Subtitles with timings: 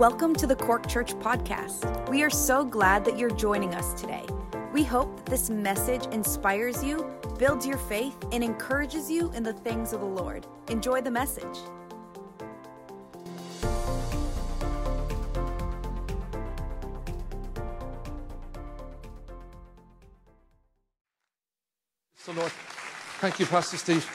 [0.00, 2.08] Welcome to the Cork Church Podcast.
[2.08, 4.24] We are so glad that you're joining us today.
[4.72, 7.04] We hope that this message inspires you,
[7.38, 10.46] builds your faith, and encourages you in the things of the Lord.
[10.68, 11.44] Enjoy the message.
[22.16, 22.52] So, Lord,
[23.20, 24.08] thank you, Pastor Steve.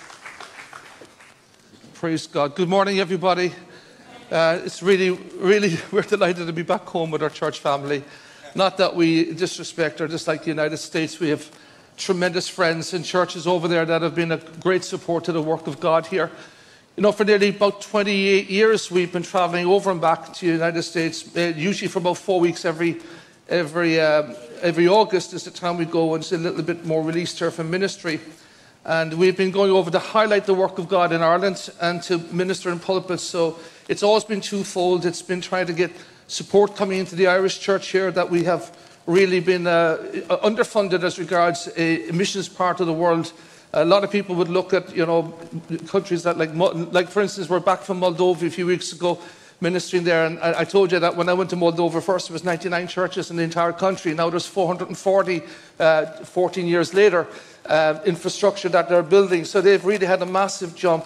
[1.93, 2.55] Praise God.
[2.55, 3.52] Good morning, everybody.
[4.32, 8.04] Uh, it's really, really, we're delighted to be back home with our church family.
[8.56, 11.20] Not that we disrespect or dislike the United States.
[11.20, 11.52] We have
[11.97, 15.68] tremendous friends in churches over there that have been a great support to the work
[15.68, 16.32] of God here.
[16.96, 20.54] You know, for nearly about 28 years, we've been traveling over and back to the
[20.54, 23.02] United States, uh, usually for about four weeks every,
[23.47, 27.04] every, uh, every August is the time we go and it's a little bit more
[27.04, 28.19] released here from ministry.
[28.86, 32.17] And we've been going over to highlight the work of God in Ireland and to
[32.17, 33.23] minister in pulpits.
[33.23, 35.06] So it's always been twofold.
[35.06, 35.91] It's been trying to get
[36.28, 39.97] support coming into the Irish church here that we have really been uh,
[40.44, 43.31] underfunded as regards a missions part of the world.
[43.73, 45.33] A lot of people would look at, you know,
[45.88, 49.19] countries that like, like for instance, we're back from Moldova a few weeks ago
[49.61, 50.25] ministering there.
[50.25, 53.31] And I, told you that when I went to Moldova first, there was 99 churches
[53.31, 54.14] in the entire country.
[54.14, 55.42] Now there's 440,
[55.80, 57.27] uh, 14 years later,
[57.66, 59.45] uh, infrastructure that they're building.
[59.45, 61.05] So they've really had a massive jump.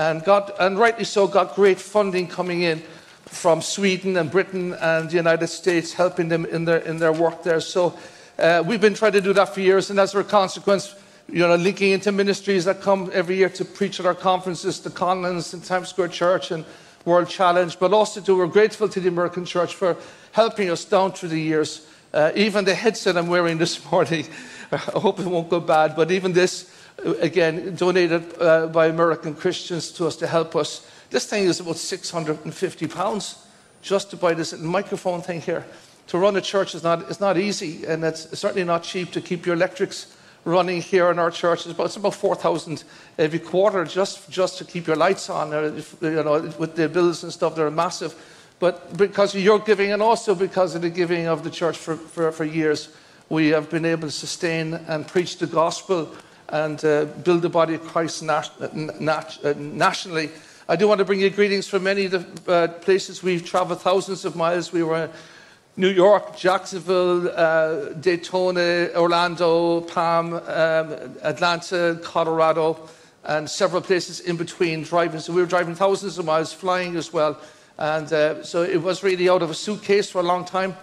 [0.00, 2.82] And, God, and rightly so, got great funding coming in
[3.26, 7.42] from Sweden and Britain and the United States, helping them in their, in their work
[7.42, 7.60] there.
[7.60, 7.98] So
[8.38, 10.94] uh, we've been trying to do that for years, and as a consequence,
[11.30, 14.88] you know, linking into ministries that come every year to preach at our conferences, the
[14.88, 16.64] Conlons and Times Square Church and
[17.04, 19.98] World Challenge, but also to we're grateful to the American Church for
[20.32, 21.86] helping us down through the years.
[22.14, 24.26] Uh, even the headset I'm wearing this morning,
[24.72, 26.74] I hope it won't go bad, but even this
[27.20, 30.86] again, donated uh, by American Christians to us to help us.
[31.10, 33.46] This thing is about 650 pounds
[33.82, 35.64] just to buy this microphone thing here.
[36.08, 39.20] To run a church is not, it's not easy, and it's certainly not cheap to
[39.20, 41.66] keep your electrics running here in our church.
[41.66, 42.84] It's about, it's about 4,000
[43.18, 45.50] every quarter just, just to keep your lights on.
[45.50, 48.14] You know, with the bills and stuff, they're massive.
[48.58, 51.96] But because of your giving and also because of the giving of the church for,
[51.96, 52.90] for, for years,
[53.28, 56.10] we have been able to sustain and preach the gospel
[56.50, 60.30] and uh, build the body of Christ nat- nat- nationally.
[60.68, 63.80] I do want to bring you greetings from many of the uh, places we've traveled
[63.80, 64.72] thousands of miles.
[64.72, 65.10] We were in
[65.76, 72.88] New York, Jacksonville, uh, Daytona, Orlando, Palm, um, Atlanta, Colorado,
[73.24, 75.20] and several places in between driving.
[75.20, 77.40] So we were driving thousands of miles, flying as well.
[77.78, 80.76] And uh, so it was really out of a suitcase for a long time.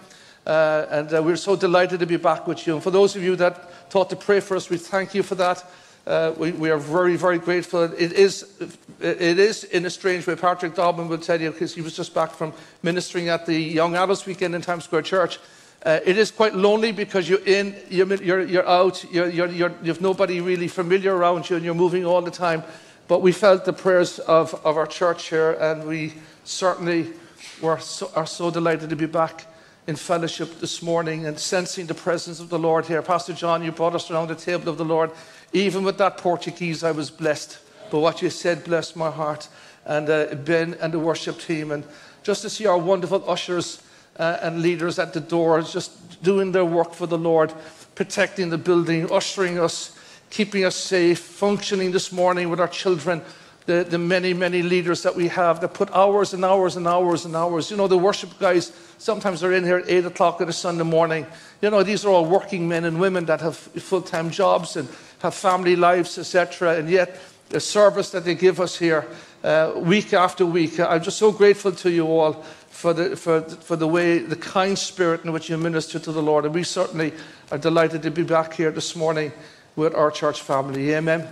[0.46, 2.74] Uh, and uh, we're so delighted to be back with you.
[2.74, 4.70] And for those of you that thought to pray for us.
[4.70, 5.64] We thank you for that.
[6.06, 7.82] Uh, we, we, are very, very grateful.
[7.82, 8.58] It is,
[8.98, 10.36] it is in a strange way.
[10.36, 13.94] Patrick Dobbin will tell you, because he was just back from ministering at the Young
[13.94, 15.38] Adults Weekend in Times Square Church.
[15.84, 19.68] Uh, it is quite lonely because you're in, you're, you're, you're out, you're, you're, you
[19.84, 22.64] have nobody really familiar around you, and you're moving all the time.
[23.06, 27.12] But we felt the prayers of, of our church here, and we certainly
[27.60, 29.46] were so, are so delighted to be back
[29.88, 33.00] in fellowship this morning and sensing the presence of the Lord here.
[33.00, 35.10] Pastor John, you brought us around the table of the Lord.
[35.54, 37.58] Even with that Portuguese, I was blessed.
[37.90, 39.48] But what you said blessed my heart.
[39.86, 41.70] And uh, Ben and the worship team.
[41.70, 41.84] And
[42.22, 43.82] just to see our wonderful ushers
[44.18, 47.54] uh, and leaders at the doors, just doing their work for the Lord,
[47.94, 49.96] protecting the building, ushering us,
[50.28, 53.22] keeping us safe, functioning this morning with our children
[53.68, 57.26] the, the many, many leaders that we have that put hours and hours and hours
[57.26, 57.70] and hours.
[57.70, 60.84] You know, the worship guys, sometimes they're in here at 8 o'clock on a Sunday
[60.84, 61.26] morning.
[61.60, 64.88] You know, these are all working men and women that have full time jobs and
[65.18, 66.78] have family lives, etc.
[66.78, 67.20] And yet,
[67.50, 69.06] the service that they give us here
[69.44, 73.76] uh, week after week, I'm just so grateful to you all for the, for, for
[73.76, 76.46] the way, the kind spirit in which you minister to the Lord.
[76.46, 77.12] And we certainly
[77.52, 79.30] are delighted to be back here this morning
[79.76, 80.94] with our church family.
[80.94, 81.28] Amen.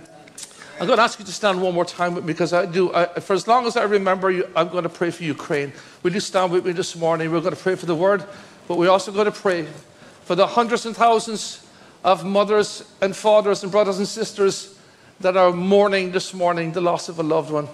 [0.79, 2.93] I'm going to ask you to stand one more time with me because I do.
[2.93, 5.73] I, for as long as I remember, you, I'm going to pray for Ukraine.
[6.03, 7.31] Will you stand with me this morning?
[7.31, 8.23] We're going to pray for the word,
[8.67, 9.65] but we're also going to pray
[10.21, 11.65] for the hundreds and thousands
[12.03, 14.77] of mothers and fathers and brothers and sisters
[15.19, 17.67] that are mourning this morning the loss of a loved one.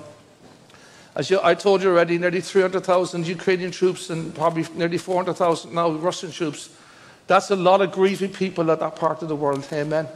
[1.14, 5.92] As you, I told you already, nearly 300,000 Ukrainian troops and probably nearly 400,000 now
[5.92, 6.70] Russian troops.
[7.28, 9.68] That's a lot of grieving people at that part of the world.
[9.74, 10.08] Amen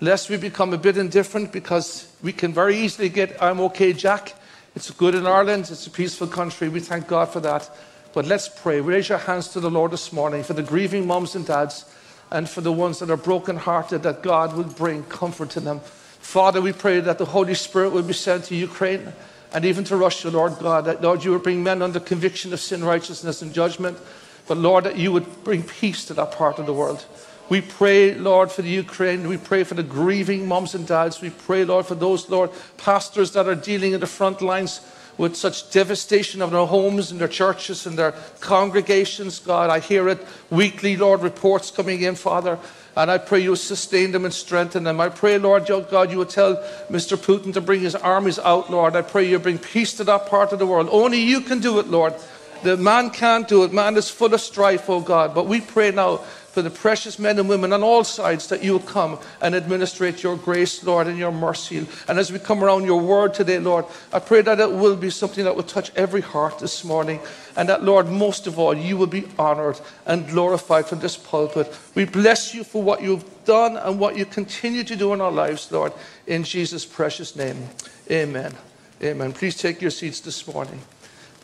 [0.00, 4.34] lest we become a bit indifferent because we can very easily get, I'm okay, Jack.
[4.74, 6.68] It's good in Ireland, it's a peaceful country.
[6.68, 7.70] We thank God for that.
[8.12, 8.80] But let's pray.
[8.80, 11.84] Raise your hands to the Lord this morning for the grieving moms and dads
[12.30, 15.80] and for the ones that are brokenhearted, that God will bring comfort to them.
[15.80, 19.12] Father, we pray that the Holy Spirit will be sent to Ukraine
[19.52, 22.60] and even to Russia, Lord God, that, Lord, you would bring men under conviction of
[22.60, 23.98] sin, righteousness, and judgment.
[24.46, 27.04] But, Lord, that you would bring peace to that part of the world.
[27.50, 29.26] We pray, Lord, for the Ukraine.
[29.28, 31.20] We pray for the grieving moms and dads.
[31.20, 34.80] We pray, Lord, for those, Lord, pastors that are dealing in the front lines
[35.18, 39.40] with such devastation of their homes and their churches and their congregations.
[39.40, 42.56] God, I hear it weekly, Lord, reports coming in, Father.
[42.96, 45.00] And I pray you sustain them and strengthen them.
[45.00, 46.54] I pray, Lord God, you would tell
[46.88, 47.16] Mr.
[47.16, 48.94] Putin to bring his armies out, Lord.
[48.94, 50.88] I pray you bring peace to that part of the world.
[50.92, 52.14] Only you can do it, Lord.
[52.62, 53.72] The man can't do it.
[53.72, 55.34] Man is full of strife, oh God.
[55.34, 56.20] But we pray now
[56.50, 60.22] for the precious men and women on all sides that you will come and administrate
[60.22, 61.86] your grace, Lord, and your mercy.
[62.08, 65.10] And as we come around your word today, Lord, I pray that it will be
[65.10, 67.20] something that will touch every heart this morning.
[67.56, 71.72] And that, Lord, most of all, you will be honored and glorified from this pulpit.
[71.94, 75.32] We bless you for what you've done and what you continue to do in our
[75.32, 75.92] lives, Lord,
[76.26, 77.68] in Jesus' precious name.
[78.10, 78.54] Amen.
[79.02, 79.32] Amen.
[79.32, 80.80] Please take your seats this morning.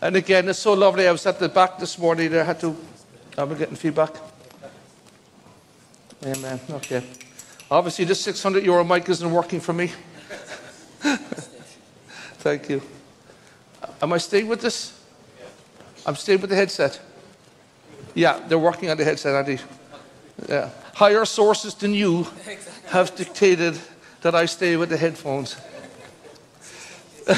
[0.03, 1.07] And again, it's so lovely.
[1.07, 2.35] I was at the back this morning.
[2.35, 2.77] I had to.
[3.39, 4.15] I'm getting feedback.
[6.25, 6.61] Amen.
[6.71, 7.03] Okay.
[7.71, 9.93] Obviously, this 600 euro mic isn't working for me.
[12.39, 12.81] Thank you.
[14.01, 14.93] Am I staying with this?
[16.07, 17.01] I'm staying with the headset.
[18.15, 19.61] Yeah, they're working on the headset, Andy.
[20.49, 20.71] Yeah.
[20.95, 22.27] Higher sources than you
[22.87, 23.79] have dictated
[24.23, 25.57] that I stay with the headphones.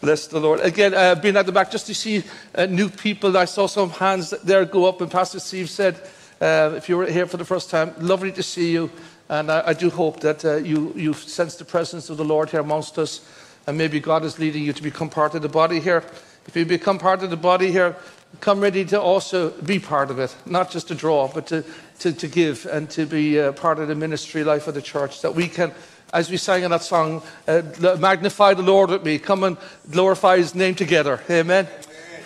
[0.00, 0.60] Bless the Lord.
[0.60, 2.22] Again, uh, being at the back just to see
[2.54, 3.36] uh, new people.
[3.36, 6.00] I saw some hands there go up, and Pastor Steve said,
[6.40, 8.90] uh, if you're here for the first time, lovely to see you.
[9.28, 12.50] And I, I do hope that uh, you, you sense the presence of the Lord
[12.50, 13.20] here amongst us.
[13.66, 16.02] And maybe God is leading you to become part of the body here.
[16.46, 17.96] If you become part of the body here,
[18.40, 21.64] come ready to also be part of it, not just to draw, but to,
[21.98, 25.20] to, to give and to be uh, part of the ministry life of the church.
[25.20, 25.72] That we can,
[26.14, 27.62] as we sang in that song, uh,
[27.98, 29.58] magnify the Lord with me, come and
[29.90, 31.20] glorify his name together.
[31.28, 31.68] Amen.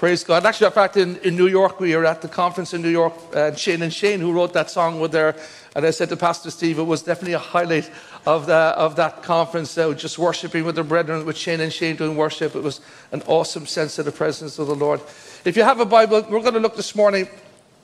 [0.03, 0.45] Praise God.
[0.45, 3.15] Actually, in fact, in, in New York, we were at the conference in New York,
[3.37, 5.37] and Shane and Shane, who wrote that song, were there.
[5.77, 7.89] And I said to Pastor Steve, it was definitely a highlight
[8.27, 11.95] of, the, of that conference, uh, just worshiping with the brethren, with Shane and Shane
[11.95, 12.57] doing worship.
[12.57, 12.81] It was
[13.13, 15.01] an awesome sense of the presence of the Lord.
[15.45, 17.29] If you have a Bible, we're going to look this morning.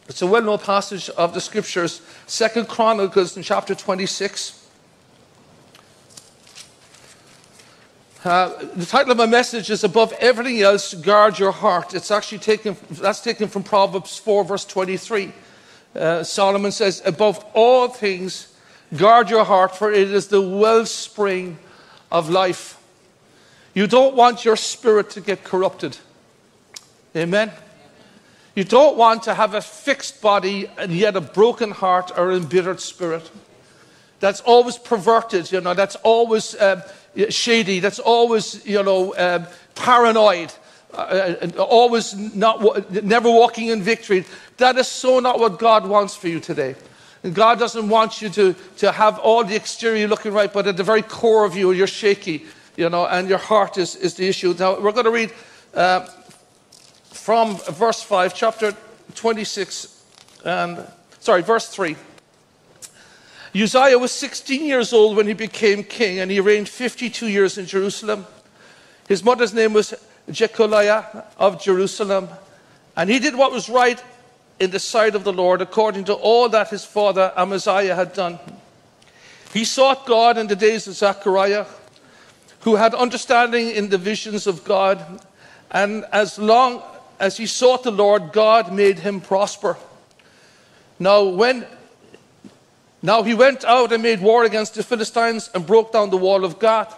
[0.09, 4.57] It's a well known passage of the scriptures, Second Chronicles in chapter 26.
[8.25, 11.94] Uh, the title of my message is Above Everything Else, Guard Your Heart.
[11.94, 15.32] It's actually taken, that's taken from Proverbs 4, verse 23.
[15.94, 18.56] Uh, Solomon says, Above all things,
[18.97, 21.59] guard your heart, for it is the wellspring
[22.11, 22.82] of life.
[23.73, 25.97] You don't want your spirit to get corrupted.
[27.15, 27.53] Amen.
[28.56, 32.81] You don't want to have a fixed body and yet a broken heart or embittered
[32.81, 33.31] spirit.
[34.19, 36.56] That's always perverted, you know, that's always.
[36.56, 36.82] Uh,
[37.29, 40.53] shady, that's always, you know, um, paranoid,
[40.94, 44.25] uh, uh always not, never walking in victory.
[44.56, 46.75] That is so not what God wants for you today.
[47.23, 50.76] And God doesn't want you to, to have all the exterior looking right, but at
[50.76, 54.29] the very core of you, you're shaky, you know, and your heart is, is the
[54.29, 54.55] issue.
[54.59, 55.32] Now, we're going to read
[55.75, 56.06] uh,
[57.11, 58.76] from verse 5, chapter
[59.17, 60.05] 26,
[60.44, 60.87] and
[61.19, 61.97] sorry, verse 3.
[63.54, 67.66] Uzziah was 16 years old when he became king, and he reigned 52 years in
[67.66, 68.26] Jerusalem.
[69.08, 69.94] His mother's name was
[70.28, 72.28] Jecoliah of Jerusalem,
[72.96, 74.02] and he did what was right
[74.60, 78.38] in the sight of the Lord, according to all that his father Amaziah had done.
[79.55, 81.64] He sought God in the days of Zechariah,
[82.60, 85.22] who had understanding in the visions of God,
[85.70, 86.82] and as long
[87.20, 89.76] as he sought the Lord, God made him prosper.
[90.98, 91.67] Now, when
[93.02, 96.44] now he went out and made war against the Philistines and broke down the wall
[96.44, 96.96] of Gath,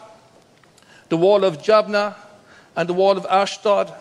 [1.09, 2.15] the wall of Jabneh,
[2.77, 3.93] and the wall of Ashdod.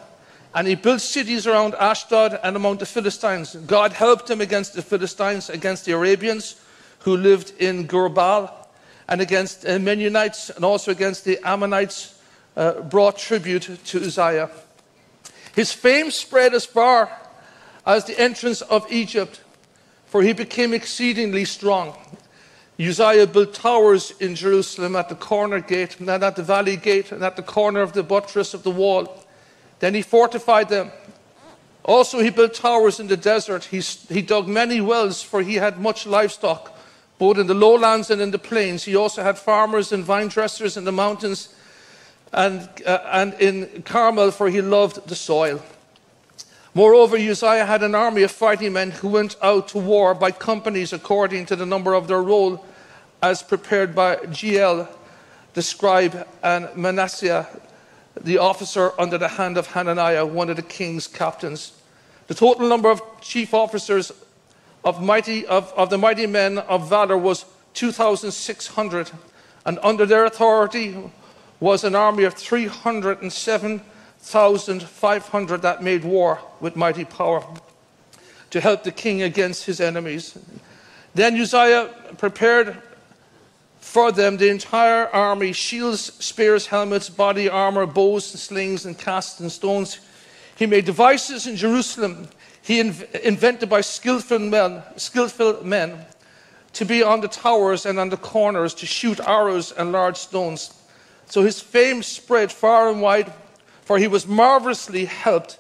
[0.56, 3.56] And he built cities around Ashdod and among the Philistines.
[3.56, 6.56] God helped him against the Philistines, against the Arabians
[7.00, 8.70] who lived in Gur Baal,
[9.08, 12.20] and against the Meunites, and also against the Ammonites,
[12.56, 14.50] uh, brought tribute to Uzziah.
[15.56, 17.12] His fame spread as far
[17.86, 19.42] as the entrance of Egypt
[20.10, 21.96] for he became exceedingly strong.
[22.80, 27.24] Uzziah built towers in Jerusalem at the corner gate, and at the valley gate, and
[27.24, 29.26] at the corner of the buttress of the wall.
[29.80, 30.92] Then he fortified them.
[31.84, 33.66] Also, he built towers in the desert.
[33.66, 36.78] He, he dug many wells, for he had much livestock,
[37.18, 38.84] both in the lowlands and in the plains.
[38.84, 41.54] He also had farmers and vine dressers in the mountains
[42.32, 45.64] and, uh, and in Carmel, for he loved the soil.
[46.80, 50.94] Moreover, Uzziah had an army of fighting men who went out to war by companies
[50.94, 52.64] according to the number of their roll,
[53.22, 54.88] as prepared by Jeiel,
[55.56, 57.46] the scribe, and Manasseh,
[58.22, 61.74] the officer under the hand of Hananiah, one of the king's captains.
[62.28, 64.14] The total number of chief officers
[64.86, 67.44] of, mighty, of, of the mighty men of valor was
[67.74, 69.12] 2,600,
[69.66, 70.96] and under their authority
[71.60, 72.36] was an army of
[74.22, 77.44] 307,500 that made war with mighty power
[78.52, 80.38] to help the king against his enemies.
[81.16, 82.78] Then Uzziah prepared
[83.80, 89.40] for them the entire army shields, spears, helmets, body armor, bows, and slings, and casts
[89.40, 90.00] and stones.
[90.56, 92.28] He made devices in Jerusalem.
[92.62, 96.06] He inv- invented by skillful men, skillful men
[96.74, 100.74] to be on the towers and on the corners to shoot arrows and large stones.
[101.28, 103.32] So his fame spread far and wide,
[103.90, 105.58] for he was marvelously helped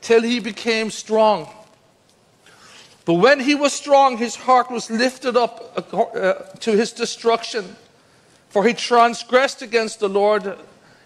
[0.00, 1.46] till he became strong.
[3.04, 7.76] But when he was strong, his heart was lifted up uh, to his destruction.
[8.48, 10.56] For he transgressed against the Lord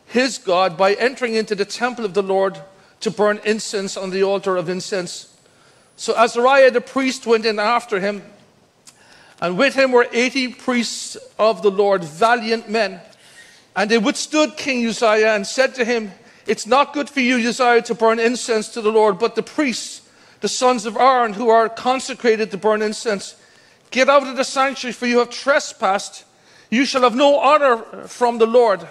[0.07, 2.57] his God by entering into the temple of the Lord
[3.01, 5.37] to burn incense on the altar of incense.
[5.97, 8.23] So Azariah the priest went in after him,
[9.41, 13.01] and with him were 80 priests of the Lord, valiant men.
[13.75, 16.13] And they withstood King Uzziah and said to him,
[16.51, 20.03] It's not good for you, Uzziah, to burn incense to the Lord, but the priests
[20.41, 23.37] the sons of Aaron who are consecrated to burn incense.
[23.93, 26.25] Get out of the sanctuary, for you have trespassed.
[26.71, 27.79] You shall have no honor
[28.09, 28.89] from the Lord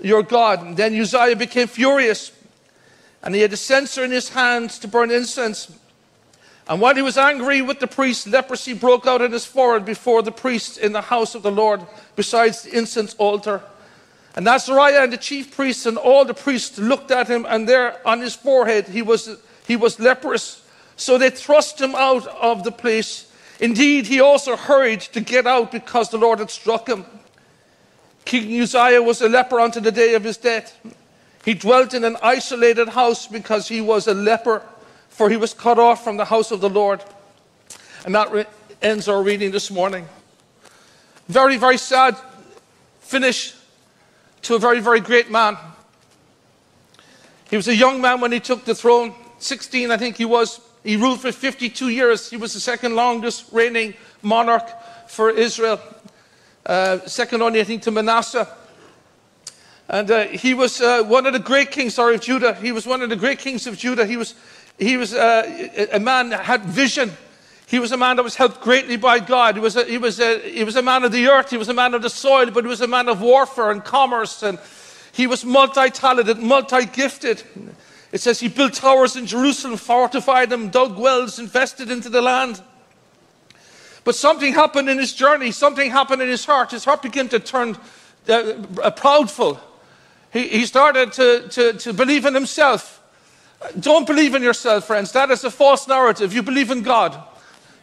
[0.00, 0.76] your God.
[0.76, 2.32] Then Uzziah became furious,
[3.22, 5.70] and he had a censer in his hand to burn incense.
[6.68, 10.22] And while he was angry with the priest, leprosy broke out in his forehead before
[10.22, 11.80] the priest in the house of the Lord,
[12.16, 13.62] besides the incense altar.
[14.36, 18.06] And Azariah and the chief priests and all the priests looked at him, and there
[18.06, 20.62] on his forehead he was he was leprous.
[20.96, 23.32] So they thrust him out of the place.
[23.60, 27.06] Indeed, he also hurried to get out because the Lord had struck him.
[28.26, 30.78] King Uzziah was a leper unto the day of his death.
[31.44, 34.62] He dwelt in an isolated house because he was a leper,
[35.08, 37.02] for he was cut off from the house of the Lord.
[38.04, 38.46] And that re-
[38.82, 40.06] ends our reading this morning.
[41.28, 42.16] Very, very sad
[43.00, 43.54] finish
[44.46, 45.58] to a very, very great man.
[47.50, 49.12] He was a young man when he took the throne.
[49.38, 50.60] 16, I think he was.
[50.84, 52.30] He ruled for 52 years.
[52.30, 54.68] He was the second longest reigning monarch
[55.08, 55.80] for Israel,
[56.64, 58.48] uh, second only, I think, to Manasseh.
[59.88, 62.54] And uh, he was uh, one of the great kings, sorry, of Judah.
[62.54, 64.06] He was one of the great kings of Judah.
[64.06, 64.36] He was,
[64.78, 67.10] he was uh, a man that had vision.
[67.66, 69.56] He was a man that was helped greatly by God.
[69.56, 71.50] He was, a, he, was a, he was a man of the earth.
[71.50, 73.84] He was a man of the soil, but he was a man of warfare and
[73.84, 74.44] commerce.
[74.44, 74.58] And
[75.12, 77.42] he was multi talented, multi gifted.
[78.12, 82.62] It says he built towers in Jerusalem, fortified them, dug wells, invested into the land.
[84.04, 86.70] But something happened in his journey, something happened in his heart.
[86.70, 87.70] His heart began to turn
[88.28, 89.58] uh, proudful.
[90.32, 93.02] He, he started to, to, to believe in himself.
[93.80, 95.10] Don't believe in yourself, friends.
[95.12, 96.32] That is a false narrative.
[96.32, 97.20] You believe in God.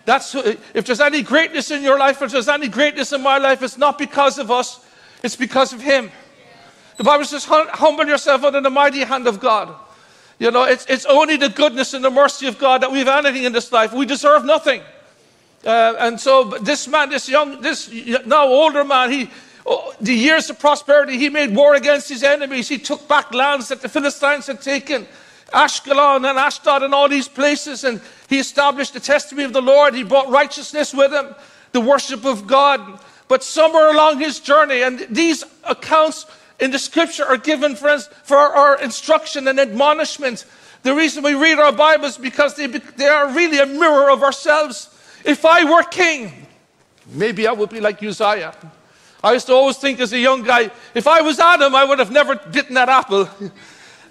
[0.05, 3.63] That's, if there's any greatness in your life, if there's any greatness in my life,
[3.63, 4.85] it's not because of us,
[5.23, 6.11] it's because of Him.
[6.97, 9.73] The Bible says, humble yourself under the mighty hand of God.
[10.39, 13.25] You know, it's, it's only the goodness and the mercy of God that we have
[13.25, 13.93] anything in this life.
[13.93, 14.81] We deserve nothing.
[15.65, 17.89] Uh, and so this man, this young, this
[18.25, 19.29] now older man, he,
[19.65, 22.67] oh, the years of prosperity, he made war against his enemies.
[22.67, 25.07] He took back lands that the Philistines had taken,
[25.53, 27.83] Ashkelon and Ashdod and all these places.
[27.83, 29.93] And he established the testimony of the Lord.
[29.93, 31.35] He brought righteousness with him,
[31.71, 32.99] the worship of God.
[33.27, 36.25] But somewhere along his journey, and these accounts
[36.59, 40.45] in the scripture are given, friends, for our instruction and admonishment.
[40.83, 44.89] The reason we read our Bibles because they, they are really a mirror of ourselves.
[45.23, 46.47] If I were king,
[47.07, 48.53] maybe I would be like Uzziah.
[49.23, 51.99] I used to always think as a young guy, if I was Adam, I would
[51.99, 53.29] have never bitten that apple.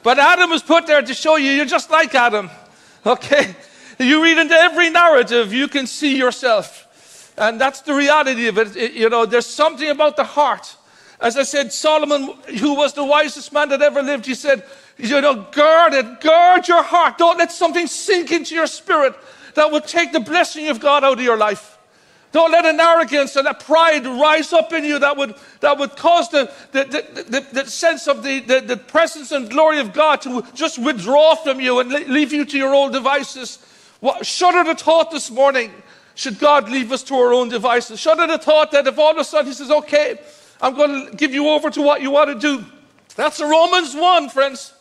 [0.02, 2.50] But Adam was put there to show you you're just like Adam.
[3.04, 3.54] Okay?
[3.98, 7.32] You read into every narrative, you can see yourself.
[7.36, 8.76] And that's the reality of it.
[8.76, 10.76] it you know, there's something about the heart
[11.22, 14.64] as I said, Solomon, who was the wisest man that ever lived, he said,
[14.98, 17.16] you know, guard it, guard your heart.
[17.16, 19.14] Don't let something sink into your spirit
[19.54, 21.71] that will take the blessing of God out of your life.
[22.32, 25.96] Don't let an arrogance and a pride rise up in you that would, that would
[25.96, 29.92] cause the, the, the, the, the sense of the, the, the presence and glory of
[29.92, 33.58] God to just withdraw from you and leave you to your own devices.
[34.00, 35.72] What, shudder the thought this morning.
[36.14, 38.00] Should God leave us to our own devices?
[38.00, 40.18] Shudder the thought that if all of a sudden He says, okay,
[40.60, 42.64] I'm going to give you over to what you want to do.
[43.14, 44.72] That's Romans 1, friends.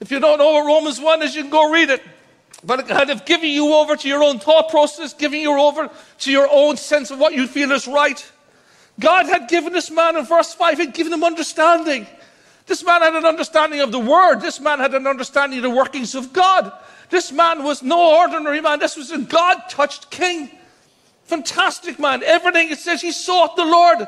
[0.00, 2.02] If you don't know what Romans 1 is, you can go read it.
[2.62, 6.30] But kind of giving you over to your own thought process, giving you over to
[6.30, 8.30] your own sense of what you feel is right.
[8.98, 12.06] God had given this man in verse 5, He had given him understanding.
[12.66, 14.40] This man had an understanding of the word.
[14.40, 16.70] This man had an understanding of the workings of God.
[17.08, 18.78] This man was no ordinary man.
[18.78, 20.50] This was a God touched king.
[21.24, 22.22] Fantastic man.
[22.22, 24.06] Everything it says he sought the Lord.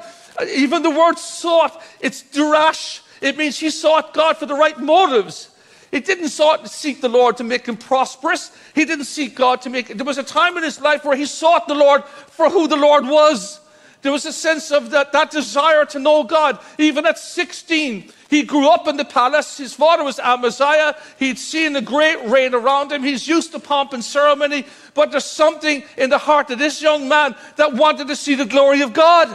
[0.48, 3.00] Even the word sought, it's dirash.
[3.20, 5.48] It means he sought God for the right motives.
[5.92, 8.50] He didn't sought, seek the Lord to make him prosperous.
[8.74, 9.88] He didn't seek God to make.
[9.88, 12.76] There was a time in his life where he sought the Lord for who the
[12.76, 13.60] Lord was.
[14.00, 16.58] There was a sense of that, that desire to know God.
[16.78, 19.58] Even at 16, he grew up in the palace.
[19.58, 20.96] His father was Amaziah.
[21.18, 23.02] He'd seen a great reign around him.
[23.02, 24.64] He's used to pomp and ceremony.
[24.94, 28.46] But there's something in the heart of this young man that wanted to see the
[28.46, 29.28] glory of God.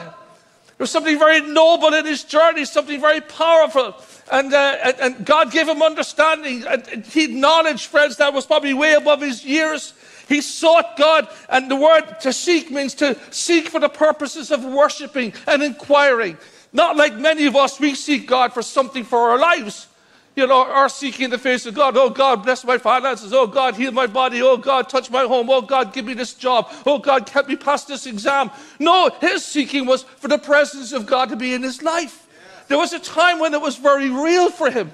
[0.77, 3.95] There's something very noble in his journey, something very powerful.
[4.31, 6.65] And, uh, and, God gave him understanding.
[6.67, 9.93] And he knowledge, friends, that was probably way above his years.
[10.27, 14.65] He sought God, and the word to seek means to seek for the purposes of
[14.65, 16.37] worshiping and inquiring.
[16.73, 19.87] Not like many of us, we seek God for something for our lives.
[20.35, 21.97] You know, are seeking the face of God.
[21.97, 23.33] Oh God, bless my finances.
[23.33, 24.39] Oh God, heal my body.
[24.43, 25.49] Oh God, touch my home.
[25.49, 26.71] Oh God, give me this job.
[26.85, 28.51] Oh God, help me pass this exam.
[28.77, 32.26] No, his seeking was for the presence of God to be in his life.
[32.67, 34.91] There was a time when it was very real for him.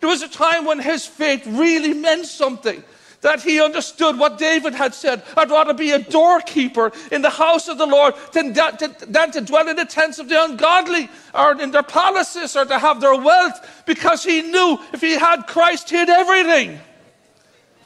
[0.00, 2.84] There was a time when his faith really meant something
[3.24, 5.22] that he understood what David had said.
[5.34, 9.66] I'd rather be a doorkeeper in the house of the Lord than, than to dwell
[9.66, 13.84] in the tents of the ungodly or in their palaces or to have their wealth
[13.86, 16.78] because he knew if he had Christ, he had everything.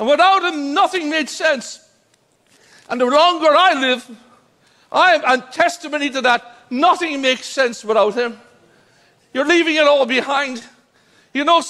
[0.00, 1.88] And without him, nothing made sense.
[2.90, 4.11] And the longer I live,
[4.90, 6.57] I am testimony to that.
[6.68, 8.40] Nothing makes sense without him.
[9.38, 10.64] You're leaving it all behind.
[11.33, 11.62] You no,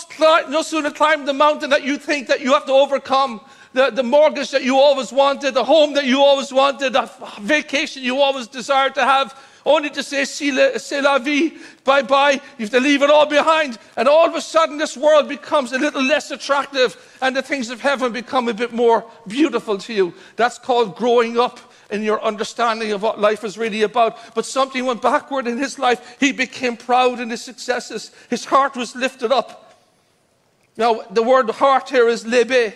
[0.48, 3.42] no sooner climb the mountain that you think that you have to overcome
[3.75, 7.10] the, the mortgage that you always wanted, the home that you always wanted, the
[7.42, 12.40] vacation you always desired to have, only to say, c'est la vie, bye bye.
[12.56, 13.76] You have to leave it all behind.
[13.98, 17.68] And all of a sudden, this world becomes a little less attractive, and the things
[17.68, 20.14] of heaven become a bit more beautiful to you.
[20.36, 24.34] That's called growing up in your understanding of what life is really about.
[24.34, 26.16] But something went backward in his life.
[26.20, 29.64] He became proud in his successes, his heart was lifted up.
[30.76, 32.72] Now, the word heart here is lebe.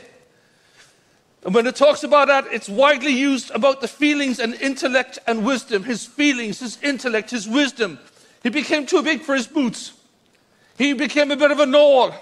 [1.45, 5.45] And when it talks about that, it's widely used about the feelings and intellect and
[5.45, 5.85] wisdom.
[5.85, 7.99] His feelings, his intellect, his wisdom.
[8.43, 9.93] He became too big for his boots.
[10.79, 12.13] He became a bit of a knoll.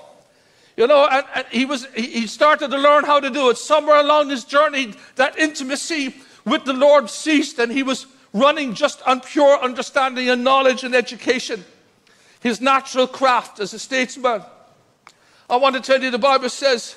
[0.76, 3.58] You know, and, and he, was, he started to learn how to do it.
[3.58, 9.02] Somewhere along his journey, that intimacy with the Lord ceased, and he was running just
[9.02, 11.64] on pure understanding and knowledge and education.
[12.40, 14.42] His natural craft as a statesman.
[15.48, 16.96] I want to tell you, the Bible says,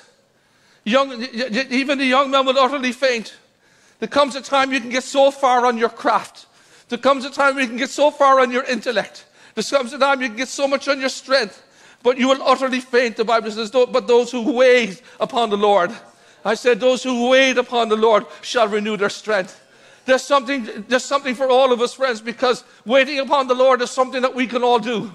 [0.84, 3.34] Young, even the young man will utterly faint.
[4.00, 6.46] There comes a time you can get so far on your craft.
[6.88, 9.24] There comes a time you can get so far on your intellect.
[9.54, 11.62] There comes a time you can get so much on your strength.
[12.02, 15.90] But you will utterly faint, the Bible says, but those who wait upon the Lord.
[16.44, 19.60] I said, those who wait upon the Lord shall renew their strength.
[20.04, 23.90] There's something, there's something for all of us, friends, because waiting upon the Lord is
[23.90, 25.10] something that we can all do.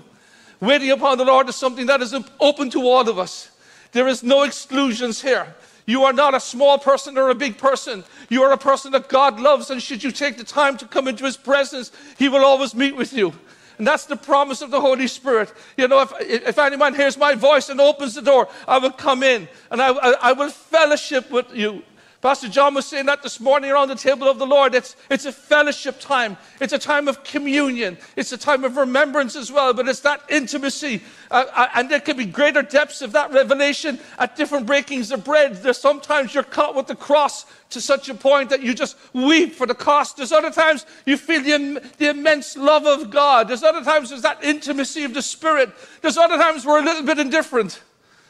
[0.60, 3.52] Waiting upon the Lord is something that is open to all of us.
[3.92, 5.56] There is no exclusions here.
[5.86, 8.04] You are not a small person or a big person.
[8.30, 11.08] You are a person that God loves, and should you take the time to come
[11.08, 13.34] into His presence, He will always meet with you.
[13.80, 15.54] And that's the promise of the Holy Spirit.
[15.78, 19.24] You know, if, if anyone hears my voice and opens the door, I will come
[19.24, 21.82] in and I, I, I will fellowship with you.
[22.22, 24.76] Pastor John was saying that this morning around the table of the Lord.
[24.76, 26.36] It's, it's a fellowship time.
[26.60, 27.98] It's a time of communion.
[28.18, 31.02] It's a time of remembrance as well, but it's that intimacy.
[31.32, 35.24] Uh, uh, and there can be greater depths of that revelation at different breakings of
[35.24, 35.56] bread.
[35.56, 39.54] There's sometimes you're caught with the cross to such a point that you just weep
[39.54, 40.18] for the cost.
[40.18, 43.48] There's other times you feel the, the immense love of God.
[43.48, 45.70] There's other times there's that intimacy of the Spirit.
[46.02, 47.82] There's other times we're a little bit indifferent.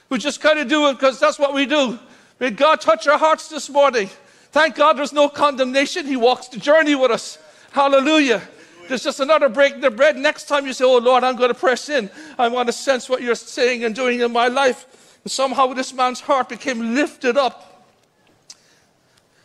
[0.10, 1.98] We just kind of do it because that's what we do.
[2.40, 4.10] May God touch our hearts this morning.
[4.52, 6.06] Thank God there's no condemnation.
[6.06, 7.38] He walks the journey with us.
[7.72, 8.42] Hallelujah.
[8.88, 10.18] There's just another break in the bread.
[10.18, 12.10] Next time you say, Oh Lord, I'm going to press in.
[12.40, 15.20] I want to sense what you're saying and doing in my life.
[15.24, 17.88] And somehow this man's heart became lifted up.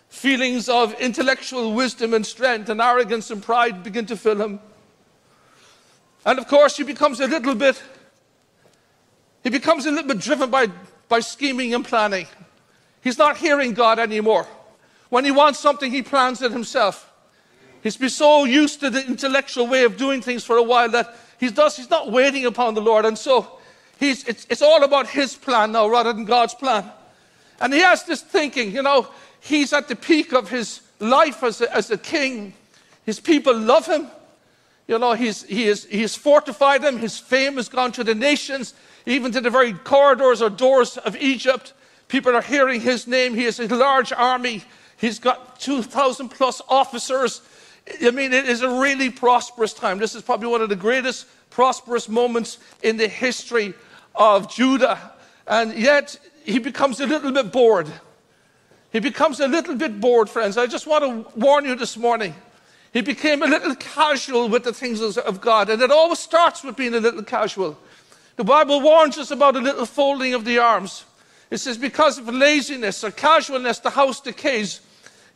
[0.08, 4.60] Feelings of intellectual wisdom and strength and arrogance and pride begin to fill him.
[6.24, 7.82] And of course, he becomes a little bit,
[9.42, 10.68] he becomes a little bit driven by,
[11.08, 12.26] by scheming and planning.
[13.04, 14.48] He's not hearing God anymore.
[15.10, 17.12] When he wants something, he plans it himself.
[17.82, 21.14] He's been so used to the intellectual way of doing things for a while that
[21.38, 23.04] he does, he's not waiting upon the Lord.
[23.04, 23.58] And so
[24.00, 26.90] he's, it's, it's all about his plan now rather than God's plan.
[27.60, 29.06] And he has this thinking, you know,
[29.40, 32.54] he's at the peak of his life as a, as a king.
[33.04, 34.08] His people love him.
[34.88, 36.96] You know, he's, he, is, he has fortified them.
[36.96, 38.72] His fame has gone to the nations,
[39.04, 41.74] even to the very corridors or doors of Egypt.
[42.08, 43.34] People are hearing his name.
[43.34, 44.62] He has a large army.
[44.96, 47.42] He's got 2,000 plus officers.
[48.02, 49.98] I mean, it is a really prosperous time.
[49.98, 53.74] This is probably one of the greatest prosperous moments in the history
[54.14, 55.12] of Judah.
[55.46, 57.92] And yet, he becomes a little bit bored.
[58.92, 60.56] He becomes a little bit bored, friends.
[60.56, 62.34] I just want to warn you this morning.
[62.92, 66.76] He became a little casual with the things of God, and it always starts with
[66.76, 67.76] being a little casual.
[68.36, 71.04] The Bible warns us about a little folding of the arms.
[71.54, 74.80] It says, because of laziness or casualness, the house decays.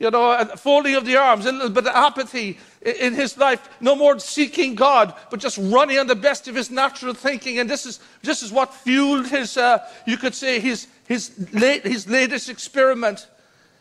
[0.01, 3.95] You know, folding of the arms, a little bit of apathy in his life, no
[3.95, 7.61] more seeking God, but just running on the best of his natural thinking.
[7.61, 9.79] And this is, this is what fueled his, uh,
[10.09, 13.29] you could say, his, his, late, his latest experiment.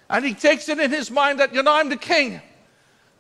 [0.08, 2.40] And he takes it in his mind that, you know, I'm the king.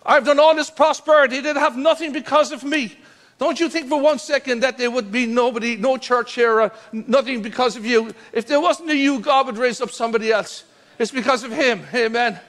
[0.06, 1.42] I've done all this prosperity.
[1.42, 2.96] They'd have nothing because of me.
[3.40, 6.70] Don't you think for one second that there would be nobody, no church here, uh,
[6.92, 8.14] nothing because of you.
[8.34, 10.64] If there wasn't a you, God would raise up somebody else.
[10.98, 11.82] It's because of Him.
[11.94, 12.40] Amen.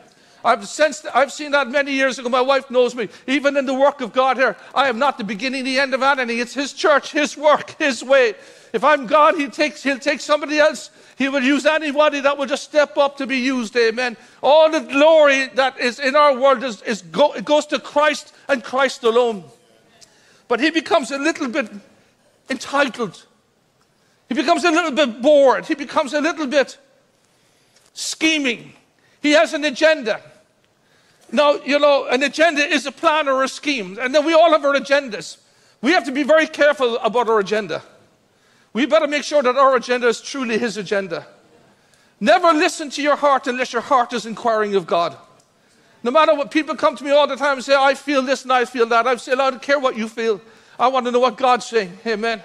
[0.44, 2.28] I've sensed, I've seen that many years ago.
[2.28, 3.08] My wife knows me.
[3.26, 6.02] Even in the work of God here, I am not the beginning, the end of
[6.02, 6.38] anything.
[6.38, 8.34] It's His church, His work, His way.
[8.72, 12.46] If I'm God, He takes, He'll take somebody else he will use anybody that will
[12.46, 13.76] just step up to be used.
[13.76, 14.16] Amen.
[14.40, 18.32] All the glory that is in our world is, is go, it goes to Christ
[18.48, 19.42] and Christ alone.
[20.48, 21.70] But he becomes a little bit
[22.50, 23.24] entitled.
[24.28, 25.66] He becomes a little bit bored.
[25.66, 26.78] He becomes a little bit
[27.92, 28.72] scheming.
[29.22, 30.22] He has an agenda.
[31.30, 33.98] Now, you know, an agenda is a plan or a scheme.
[34.00, 35.36] And then we all have our agendas.
[35.82, 37.82] We have to be very careful about our agenda.
[38.72, 41.26] We better make sure that our agenda is truly His agenda.
[42.20, 45.16] Never listen to your heart unless your heart is inquiring of God.
[46.02, 48.44] No matter what people come to me all the time and say, I feel this
[48.44, 49.06] and I feel that.
[49.06, 50.40] I say, I don't care what you feel.
[50.78, 51.98] I want to know what God's saying.
[52.06, 52.42] Amen.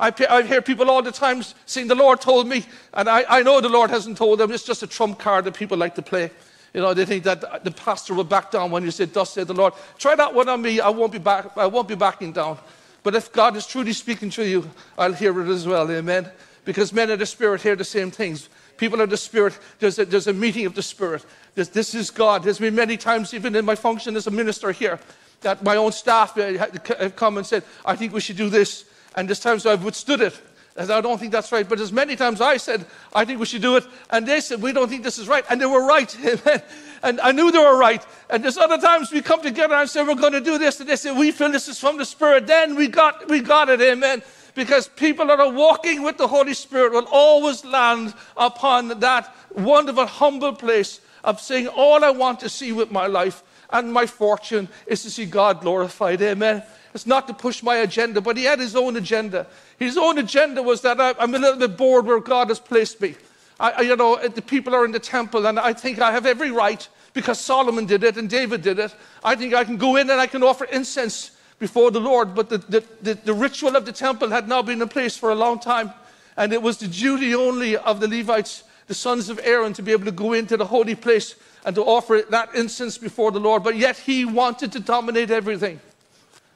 [0.00, 2.64] I, I hear people all the time saying, The Lord told me.
[2.94, 4.50] And I, I know the Lord hasn't told them.
[4.50, 6.30] It's just a trump card that people like to play.
[6.74, 9.46] You know, they think that the pastor will back down when you say, Thus said
[9.46, 9.74] the Lord.
[9.98, 10.80] Try that one on me.
[10.80, 12.58] I won't be, back, I won't be backing down.
[13.02, 15.90] But if God is truly speaking to you, I'll hear it as well.
[15.90, 16.28] Amen.
[16.64, 18.48] Because men of the Spirit hear the same things.
[18.76, 21.24] People of the Spirit, there's a, there's a meeting of the Spirit.
[21.54, 22.42] This, this is God.
[22.42, 24.98] There's been many times, even in my function as a minister here,
[25.40, 26.58] that my own staff eh,
[26.98, 28.84] have come and said, I think we should do this.
[29.14, 30.40] And there's times I've withstood it.
[30.76, 31.66] And I don't think that's right.
[31.66, 32.84] But as many times I said,
[33.14, 33.86] I think we should do it.
[34.10, 35.44] And they said, we don't think this is right.
[35.48, 36.14] And they were right.
[37.02, 38.04] And I knew they were right.
[38.30, 40.88] And there's other times we come together and say, we're going to do this, and
[40.88, 42.46] they say, we feel this is from the Spirit.
[42.46, 44.22] Then we got, we got it, amen.
[44.56, 50.06] Because people that are walking with the Holy Spirit will always land upon that wonderful,
[50.06, 54.68] humble place of saying, all I want to see with my life and my fortune
[54.86, 56.62] is to see God glorified, amen.
[56.94, 59.46] It's not to push my agenda, but he had his own agenda.
[59.78, 62.98] His own agenda was that I, I'm a little bit bored where God has placed
[63.02, 63.14] me.
[63.60, 66.50] I, you know, the people are in the temple, and I think I have every
[66.50, 68.94] right because Solomon did it and David did it.
[69.22, 72.34] I think I can go in and I can offer incense before the Lord.
[72.34, 75.30] But the, the, the, the ritual of the temple had now been in place for
[75.30, 75.92] a long time,
[76.36, 79.92] and it was the duty only of the Levites, the sons of Aaron, to be
[79.92, 83.64] able to go into the holy place and to offer that incense before the Lord.
[83.64, 85.80] But yet he wanted to dominate everything.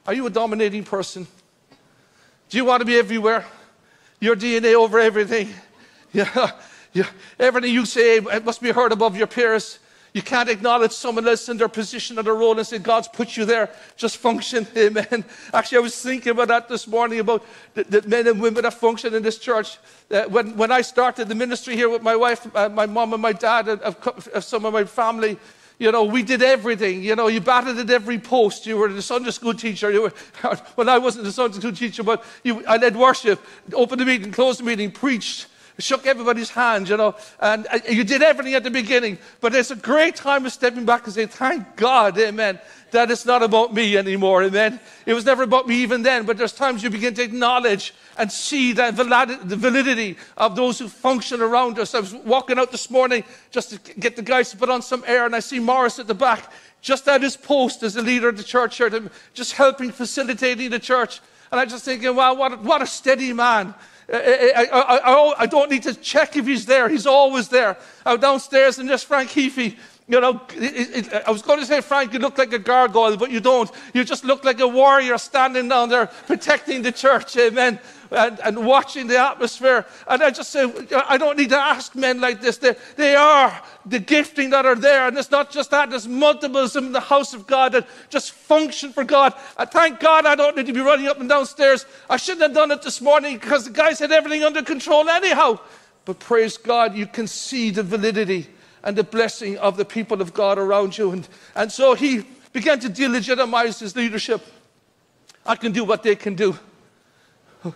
[0.07, 1.27] Are you a dominating person?
[2.49, 3.45] Do you want to be everywhere?
[4.19, 5.49] Your DNA over everything?
[6.13, 6.51] Yeah.
[6.91, 7.05] You,
[7.39, 9.79] everything you say must be heard above your peers.
[10.13, 13.37] You can't acknowledge someone else in their position or their role and say, God's put
[13.37, 13.69] you there.
[13.95, 14.67] Just function.
[14.77, 15.23] Amen.
[15.53, 18.73] Actually, I was thinking about that this morning about the, the men and women that
[18.73, 19.77] function in this church.
[20.09, 23.21] Uh, when, when I started the ministry here with my wife, uh, my mom, and
[23.21, 25.37] my dad, and some of my family,
[25.79, 27.01] you know, we did everything.
[27.01, 28.65] You know, you batted at every post.
[28.65, 29.89] You were the Sunday school teacher.
[29.91, 30.13] You were,
[30.75, 33.41] well, I wasn't the Sunday school teacher, but you, I led worship,
[33.73, 35.47] opened the meeting, closed the meeting, preached
[35.81, 39.17] shook everybody's hand, you know, and uh, you did everything at the beginning.
[39.39, 42.59] But it's a great time of stepping back and saying, Thank God, amen,
[42.91, 44.79] that it's not about me anymore, amen.
[45.05, 48.31] It was never about me even then, but there's times you begin to acknowledge and
[48.31, 51.95] see the validity of those who function around us.
[51.95, 55.03] I was walking out this morning just to get the guys to put on some
[55.07, 58.29] air, and I see Morris at the back, just at his post as the leader
[58.29, 61.21] of the church here, just helping, facilitating the church.
[61.51, 63.73] And I just thinking, wow, what what a steady man.
[64.09, 64.23] Uh, uh, uh,
[64.55, 66.89] I, I, I, I, don't need to check if he's there.
[66.89, 67.77] He's always there.
[68.05, 69.77] Out downstairs, and there's Frank Heafy,
[70.11, 73.15] You know, it, it, I was going to say, Frank, you look like a gargoyle,
[73.15, 73.71] but you don't.
[73.93, 77.37] You just look like a warrior standing down there protecting the church.
[77.37, 77.79] Amen
[78.11, 79.85] and, and watching the atmosphere.
[80.09, 80.69] And I just say,
[81.07, 82.57] I don't need to ask men like this.
[82.57, 85.07] They, they are the gifting that are there.
[85.07, 88.91] And it's not just that, there's multiples in the house of God that just function
[88.91, 89.33] for God.
[89.55, 91.85] I thank God I don't need to be running up and downstairs.
[92.09, 95.61] I shouldn't have done it this morning because the guys had everything under control anyhow.
[96.03, 98.49] But praise God, you can see the validity
[98.83, 101.11] and the blessing of the people of God around you.
[101.11, 104.41] And, and so he began to delegitimize his leadership.
[105.45, 106.57] I can do what they can do.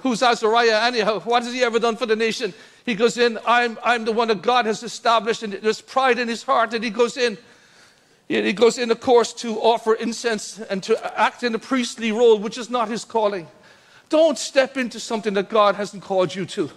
[0.02, 1.20] Who's Azariah anyhow?
[1.20, 2.54] What has he ever done for the nation?
[2.86, 6.28] He goes in, I'm, I'm the one that God has established, and there's pride in
[6.28, 7.38] his heart, and he goes in.
[8.28, 12.40] He goes in, of course, to offer incense and to act in a priestly role,
[12.40, 13.48] which is not his calling.
[14.10, 16.72] Don't step into something that God hasn't called you to.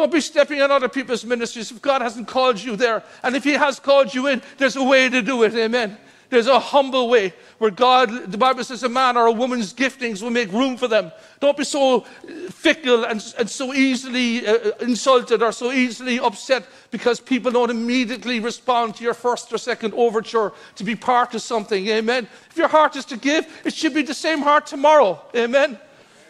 [0.00, 3.02] Don't be stepping on other people's ministries if God hasn't called you there.
[3.22, 5.54] And if He has called you in, there's a way to do it.
[5.54, 5.98] Amen.
[6.30, 10.22] There's a humble way where God, the Bible says, a man or a woman's giftings
[10.22, 11.12] will make room for them.
[11.38, 12.00] Don't be so
[12.48, 18.40] fickle and, and so easily uh, insulted or so easily upset because people don't immediately
[18.40, 21.86] respond to your first or second overture to be part of something.
[21.88, 22.26] Amen.
[22.50, 25.20] If your heart is to give, it should be the same heart tomorrow.
[25.36, 25.78] Amen.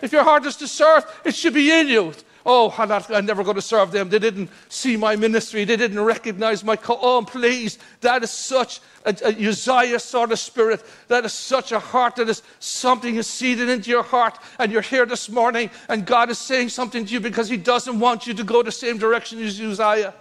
[0.03, 2.15] If your heart is to serve, it should be in you.
[2.47, 4.09] Oh, I'm, not, I'm never going to serve them.
[4.09, 5.65] They didn't see my ministry.
[5.65, 6.77] They didn't recognize my.
[6.77, 7.79] Co- oh, please.
[8.01, 10.85] That is such a, a Uzziah sort of spirit.
[11.09, 14.39] That is such a heart that is something is seeded into your heart.
[14.59, 18.01] And you're here this morning, and God is saying something to you because He doesn't
[18.01, 20.15] want you to go the same direction as Uzziah.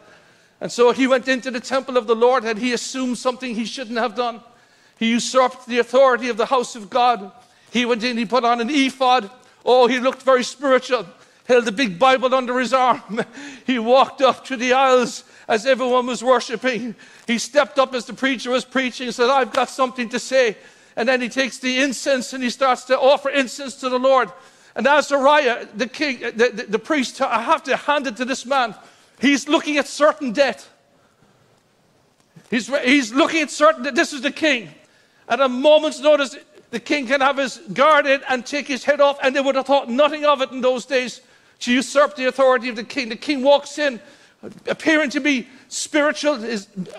[0.62, 3.66] And so he went into the temple of the Lord and he assumed something he
[3.66, 4.42] shouldn't have done.
[4.98, 7.32] He usurped the authority of the house of God.
[7.72, 9.32] He went in, he put on an ephod.
[9.64, 11.06] Oh, he looked very spiritual
[11.50, 13.02] held a big Bible under his arm.
[13.66, 16.96] He walked up to the aisles as everyone was worshiping.
[17.28, 20.58] He stepped up as the preacher was preaching and said, I've got something to say.
[20.96, 24.32] And then he takes the incense and he starts to offer incense to the Lord.
[24.76, 28.46] And Azariah, the king, the, the, the priest, I have to hand it to this
[28.46, 28.74] man.
[29.20, 30.72] He's looking at certain death.
[32.50, 34.70] He's, he's looking at certain that this is the king.
[35.28, 36.36] At a moment's notice,
[36.72, 39.56] the king can have his guard in and take his head off, and they would
[39.56, 41.22] have thought nothing of it in those days
[41.60, 43.10] to usurp the authority of the king.
[43.10, 44.00] The king walks in,
[44.68, 46.44] appearing to be spiritual.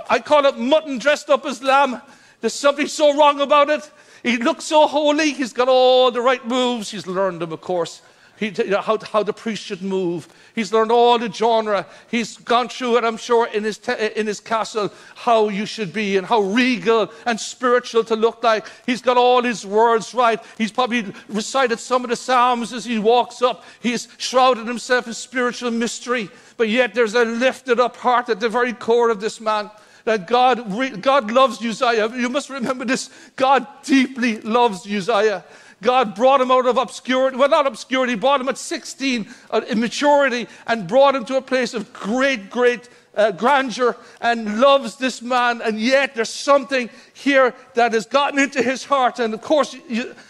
[0.09, 2.01] I call it mutton dressed up as lamb.
[2.41, 3.91] There's something so wrong about it.
[4.23, 5.33] He looks so holy.
[5.33, 6.91] He's got all the right moves.
[6.91, 8.03] He's learned them, of course
[8.41, 10.27] he, how, how the priest should move.
[10.55, 11.87] He's learned all the genre.
[12.11, 15.93] He's gone through it, I'm sure, in his, te- in his castle, how you should
[15.93, 18.67] be and how regal and spiritual to look like.
[18.87, 20.43] He's got all his words right.
[20.57, 23.63] He's probably recited some of the Psalms as he walks up.
[23.81, 26.31] He's shrouded himself in spiritual mystery.
[26.57, 29.71] But yet there's a lifted up heart at the very core of this man
[30.07, 32.09] that God, God loves Uzziah.
[32.17, 33.11] You must remember this.
[33.37, 35.45] God deeply loves Uzziah.
[35.83, 37.37] God brought him out of obscurity.
[37.37, 41.43] Well, not obscurity, He brought him at 16, uh, immaturity, and brought him to a
[41.43, 45.63] place of great, great uh, grandeur and loves this man.
[45.63, 49.19] And yet there's something here that has gotten into his heart.
[49.19, 49.75] And of course,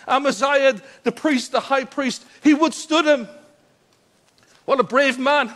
[0.06, 3.28] Amaziah, the priest, the high priest, he withstood him.
[4.64, 5.52] What a brave man.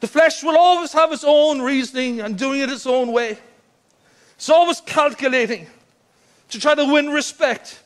[0.00, 3.38] The flesh will always have its own reasoning and doing it its own way.
[4.36, 5.68] It's always calculating
[6.54, 7.82] to try to win respect,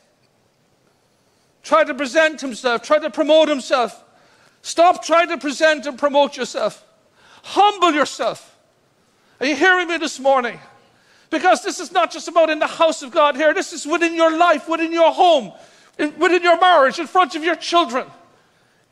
[1.62, 4.04] try to present himself, try to promote himself.
[4.60, 6.84] Stop trying to present and promote yourself.
[7.42, 8.58] Humble yourself.
[9.40, 10.60] Are you hearing me this morning?
[11.30, 14.14] Because this is not just about in the house of God here, this is within
[14.14, 15.50] your life, within your home,
[15.96, 18.06] in, within your marriage, in front of your children.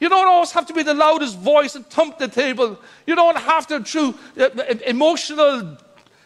[0.01, 2.81] You don't always have to be the loudest voice and thump the table.
[3.07, 4.15] You don't have to, through
[4.87, 5.77] emotional,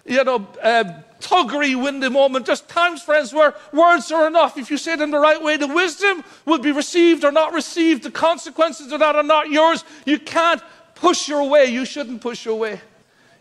[0.04, 2.46] you know, uh, tuggery win the moment.
[2.46, 4.56] Just times, friends, where words are enough.
[4.56, 8.02] If you say them the right way, the wisdom will be received or not received.
[8.02, 9.84] The consequences of that are not yours.
[10.04, 10.62] You can't
[10.94, 11.66] push your way.
[11.66, 12.80] You shouldn't push your way.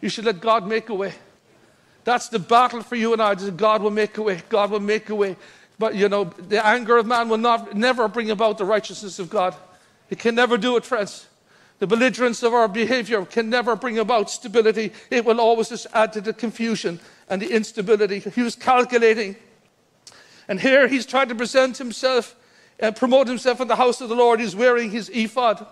[0.01, 1.13] You should let God make a way.
[2.03, 3.35] That's the battle for you and I.
[3.35, 4.41] God will make a way.
[4.49, 5.35] God will make a way.
[5.77, 9.29] But you know, the anger of man will not never bring about the righteousness of
[9.29, 9.55] God.
[10.09, 11.27] It can never do it, friends.
[11.79, 14.91] The belligerence of our behavior can never bring about stability.
[15.09, 18.19] It will always just add to the confusion and the instability.
[18.19, 19.35] He was calculating.
[20.47, 22.35] And here he's trying to present himself
[22.79, 24.39] and promote himself in the house of the Lord.
[24.39, 25.65] He's wearing his ephod.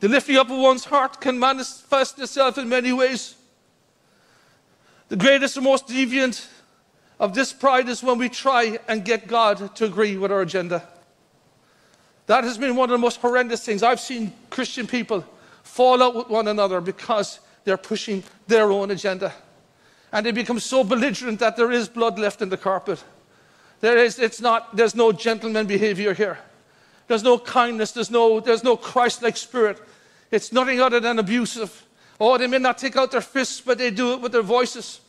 [0.00, 3.36] The lifting up of one's heart can manifest itself in many ways.
[5.08, 6.46] The greatest and most deviant
[7.20, 10.86] of this pride is when we try and get God to agree with our agenda.
[12.26, 13.82] That has been one of the most horrendous things.
[13.82, 15.24] I've seen Christian people
[15.62, 19.32] fall out with one another because they're pushing their own agenda.
[20.12, 23.02] And they become so belligerent that there is blood left in the carpet.
[23.80, 26.38] There is, it's not, there's no gentleman behavior here.
[27.08, 27.92] There's no kindness.
[27.92, 29.80] There's no, there's no Christ like spirit.
[30.30, 31.84] It's nothing other than abusive.
[32.20, 35.00] Oh, they may not take out their fists, but they do it with their voices.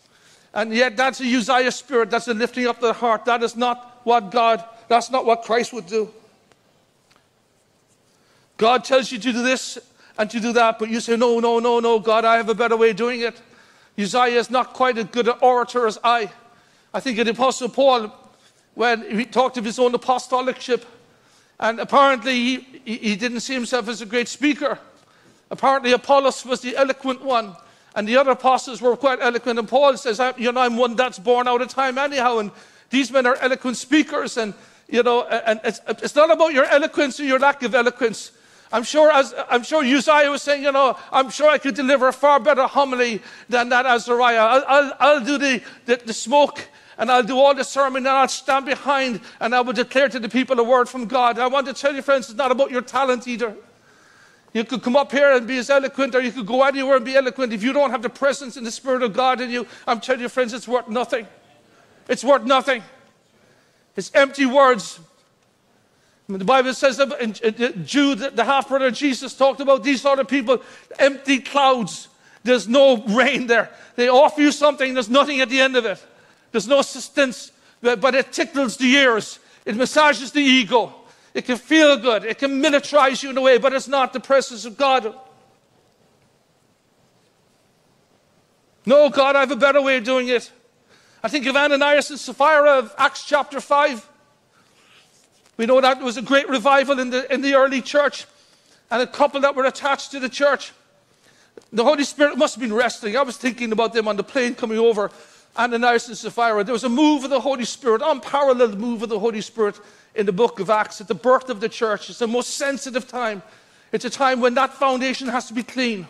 [0.53, 2.09] And yet, that's a Uzziah spirit.
[2.09, 3.25] That's a lifting up the heart.
[3.25, 6.09] That is not what God, that's not what Christ would do.
[8.57, 9.77] God tells you to do this
[10.17, 12.55] and to do that, but you say, No, no, no, no, God, I have a
[12.55, 13.41] better way of doing it.
[13.97, 16.31] Uzziah is not quite as good an orator as I.
[16.93, 18.13] I think the Apostle Paul,
[18.73, 20.83] when he talked of his own apostolicship,
[21.59, 24.79] and apparently he, he didn't see himself as a great speaker.
[25.51, 27.55] Apparently, Apollos was the eloquent one,
[27.95, 29.59] and the other apostles were quite eloquent.
[29.59, 32.39] And Paul says, You know, I'm one that's born out of time, anyhow.
[32.39, 32.51] And
[32.89, 34.37] these men are eloquent speakers.
[34.37, 34.53] And,
[34.89, 38.31] you know, and it's, it's not about your eloquence or your lack of eloquence.
[38.75, 42.09] I'm sure, as, I'm sure Uzziah was saying, you know, I'm sure I could deliver
[42.09, 44.35] a far better homily than that Azariah.
[44.37, 48.09] I'll, I'll, I'll do the, the, the smoke and I'll do all the sermon and
[48.09, 51.39] I'll stand behind and I will declare to the people a word from God.
[51.39, 53.55] I want to tell you, friends, it's not about your talent either.
[54.51, 57.05] You could come up here and be as eloquent, or you could go anywhere and
[57.05, 57.53] be eloquent.
[57.53, 60.19] If you don't have the presence and the Spirit of God in you, I'm telling
[60.19, 61.27] you, friends, it's worth nothing.
[62.09, 62.83] It's worth nothing.
[63.95, 64.99] It's empty words.
[66.27, 70.61] The Bible says that Jude, the half brother Jesus, talked about these sort of people,
[70.97, 72.07] empty clouds.
[72.43, 73.69] There's no rain there.
[73.95, 76.03] They offer you something, there's nothing at the end of it.
[76.51, 79.39] There's no substance, but it tickles the ears.
[79.65, 80.93] It massages the ego.
[81.33, 82.23] It can feel good.
[82.23, 85.13] It can militarize you in a way, but it's not the presence of God.
[88.85, 90.51] No, God, I have a better way of doing it.
[91.23, 94.09] I think of Ananias and Sapphira of Acts chapter 5.
[95.57, 98.25] We know that there was a great revival in the, in the early church,
[98.91, 100.73] and a couple that were attached to the church.
[101.71, 103.15] The Holy Spirit must have been resting.
[103.15, 105.11] I was thinking about them on the plane coming over,
[105.57, 106.63] Ananias and Sapphira.
[106.63, 109.79] There was a move of the Holy Spirit, unparalleled move of the Holy Spirit
[110.13, 112.09] in the book of Acts at the birth of the church.
[112.09, 113.41] It's the most sensitive time.
[113.91, 116.07] It's a time when that foundation has to be clean.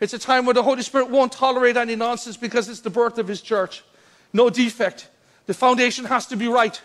[0.00, 3.18] It's a time where the Holy Spirit won't tolerate any nonsense because it's the birth
[3.18, 3.84] of His church.
[4.32, 5.08] No defect.
[5.46, 6.80] The foundation has to be right.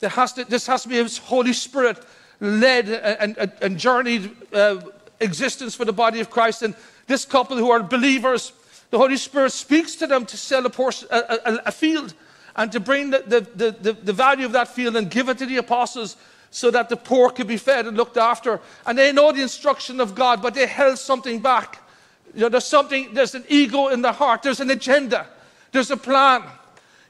[0.00, 1.98] There has to, this has to be His Holy Spirit
[2.40, 4.80] led and, and, and journeyed uh,
[5.20, 6.62] existence for the body of Christ.
[6.62, 6.74] And
[7.06, 8.52] this couple who are believers,
[8.90, 12.14] the Holy Spirit speaks to them to sell a, portion, a, a, a field
[12.56, 15.46] and to bring the, the, the, the, value of that field and give it to
[15.46, 16.16] the apostles
[16.50, 18.60] so that the poor could be fed and looked after.
[18.86, 21.82] And they know the instruction of God, but they held something back.
[22.34, 25.26] You know, there's something, there's an ego in the heart, there's an agenda,
[25.72, 26.42] there's a plan.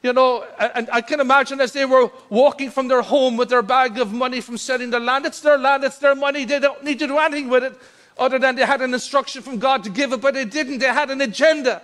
[0.03, 3.63] You know, and I can imagine as they were walking from their home with their
[3.63, 6.85] bag of money from selling their land, it's their land, it's their money, they don't
[6.85, 7.75] need to do anything with it
[8.19, 10.79] other than they had an instruction from God to give it, but they didn't.
[10.79, 11.83] They had an agenda.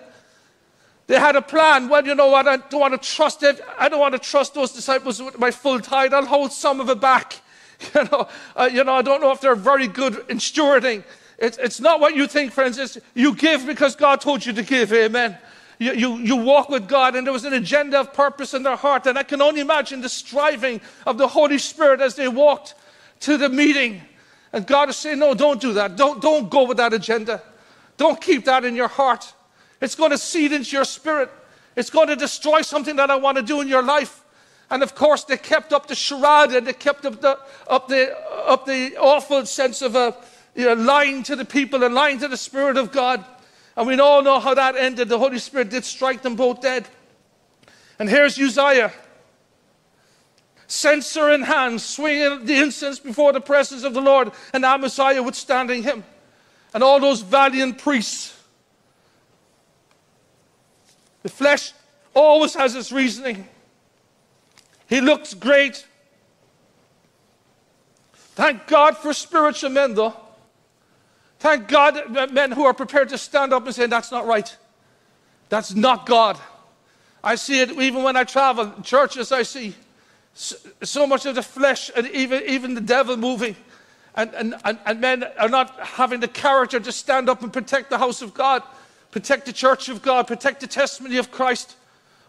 [1.07, 1.89] They had a plan.
[1.89, 2.49] Well, you know what?
[2.49, 3.61] I don't want to trust it.
[3.79, 6.15] I don't want to trust those disciples with my full tithe.
[6.15, 7.41] I'll hold some of it back.
[7.95, 11.03] You know, uh, you know, I don't know if they're very good in stewarding.
[11.39, 12.79] It's, it's not what you think, friends.
[12.79, 14.93] It's you give because God told you to give.
[14.93, 15.37] Amen.
[15.79, 18.77] You, you, you walk with God, and there was an agenda of purpose in their
[18.77, 19.07] heart.
[19.07, 22.75] And I can only imagine the striving of the Holy Spirit as they walked
[23.21, 24.01] to the meeting.
[24.53, 25.97] And God is saying, No, don't do that.
[25.97, 27.43] Don't, don't go with that agenda.
[27.97, 29.33] Don't keep that in your heart.
[29.81, 31.31] It's going to seed into your spirit.
[31.77, 34.25] It's going to destroy something that I want to do in your life.
[34.71, 38.17] And of course, they kept up the charade and they kept up the, up the,
[38.47, 40.17] up the awful sense of a,
[40.55, 43.25] you know, lying to the people and lying to the Spirit of God.
[43.77, 45.09] And we all know how that ended.
[45.09, 46.87] The Holy Spirit did strike them both dead.
[47.99, 48.93] And here's Uzziah,
[50.67, 55.83] censer in hand, swinging the incense before the presence of the Lord, and Amaziah withstanding
[55.83, 56.05] him.
[56.73, 58.35] And all those valiant priests
[61.25, 61.73] the flesh
[62.13, 63.49] always has its reasoning.
[64.87, 65.87] He looks great.
[68.13, 70.15] Thank God for spiritual men, though.
[71.45, 74.57] Thank God men who are prepared to stand up and say, That's not right.
[75.51, 76.39] That's not God.
[77.23, 79.75] I see it even when I travel, churches, I see
[80.35, 83.55] so much of the flesh and even, even the devil moving.
[84.17, 87.91] And, and, and, and men are not having the character to stand up and protect
[87.91, 88.63] the house of God
[89.15, 91.77] protect the church of God, protect the testimony of Christ.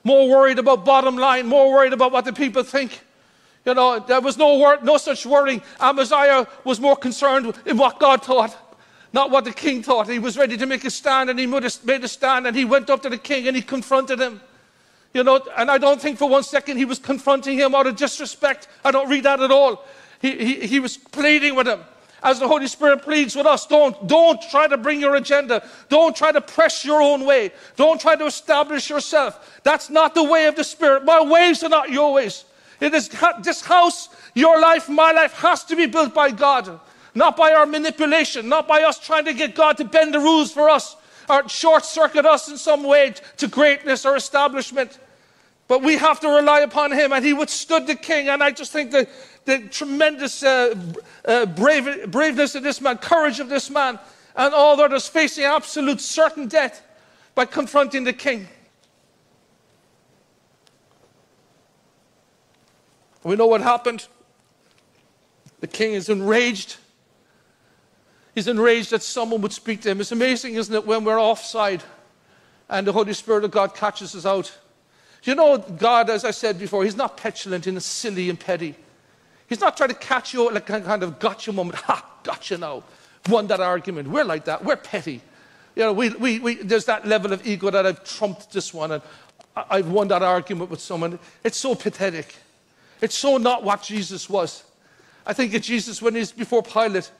[0.03, 3.01] More worried about bottom line, more worried about what the people think.
[3.65, 5.63] You know, there was no, wor- no such worrying.
[5.79, 8.55] Amaziah was more concerned in what God thought,
[9.15, 10.09] not what the king thought.
[10.09, 11.63] He was ready to make a stand, and he made
[12.03, 14.41] a stand, and he went up to the king and he confronted him.
[15.13, 17.95] You know, and I don't think for one second he was confronting him out of
[17.95, 18.67] disrespect.
[18.83, 19.85] I don't read that at all.
[20.21, 21.79] He, he, he was pleading with him.
[22.21, 25.65] as the Holy Spirit pleads with us, don't, don't try to bring your agenda.
[25.87, 27.51] Don't try to press your own way.
[27.77, 29.61] Don't try to establish yourself.
[29.63, 31.05] That's not the way of the Spirit.
[31.05, 32.43] My ways are not your ways.
[32.81, 33.09] It is
[33.41, 36.79] this house, your life, my life has to be built by God,
[37.15, 40.51] not by our manipulation, not by us trying to get God to bend the rules
[40.51, 40.97] for us
[41.29, 44.99] or short circuit us in some way to greatness or establishment.
[45.67, 48.29] But we have to rely upon him, and he withstood the king.
[48.29, 49.07] And I just think the,
[49.45, 50.75] the tremendous uh,
[51.23, 53.97] uh, brave, braveness of this man, courage of this man,
[54.35, 56.83] and all others facing absolute certain death
[57.33, 58.47] by confronting the king.
[63.23, 64.05] We know what happened.
[65.61, 66.77] The king is enraged.
[68.35, 70.01] He's enraged that someone would speak to him.
[70.01, 71.83] It's amazing, isn't it, when we're offside
[72.69, 74.55] and the Holy Spirit of God catches us out.
[75.23, 78.75] You know, God, as I said before, He's not petulant and silly and petty.
[79.47, 81.79] He's not trying to catch you like a kind of gotcha moment.
[81.79, 82.83] Ha, gotcha now.
[83.29, 84.09] Won that argument.
[84.09, 84.63] We're like that.
[84.63, 85.21] We're petty.
[85.75, 88.91] You know, we, we, we, there's that level of ego that I've trumped this one
[88.91, 89.03] and
[89.55, 91.19] I've won that argument with someone.
[91.43, 92.35] It's so pathetic.
[93.01, 94.63] It's so not what Jesus was.
[95.25, 97.11] I think of Jesus when he's before Pilate,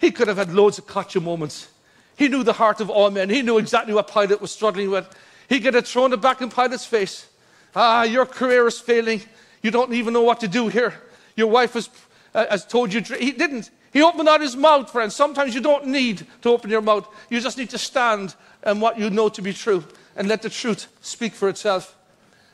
[0.00, 1.68] he could have had loads of gotcha moments.
[2.16, 3.30] He knew the heart of all men.
[3.30, 5.08] He knew exactly what Pilate was struggling with.
[5.48, 7.26] He could have thrown it back in Pilate's face.
[7.74, 9.22] Ah, your career is failing.
[9.62, 10.94] You don't even know what to do here.
[11.36, 11.90] Your wife has,
[12.34, 13.00] uh, has told you.
[13.00, 13.70] He didn't.
[13.92, 15.14] He opened out his mouth, friends.
[15.14, 17.08] Sometimes you don't need to open your mouth.
[17.28, 18.34] You just need to stand
[18.64, 19.84] on what you know to be true
[20.16, 21.96] and let the truth speak for itself.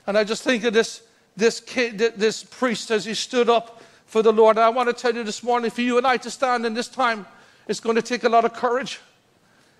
[0.06, 1.02] And I just think of this,
[1.36, 4.56] this, kid, this priest as he stood up for the Lord.
[4.56, 6.74] And I want to tell you this morning for you and I to stand in
[6.74, 7.26] this time,
[7.66, 9.00] it's going to take a lot of courage.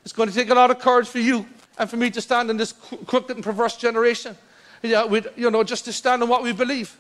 [0.05, 1.47] It's going to take a lot of courage for you
[1.79, 2.73] and for me to stand in this
[3.07, 4.37] crooked and perverse generation
[4.83, 6.97] yeah, you know, just to stand on what we believe.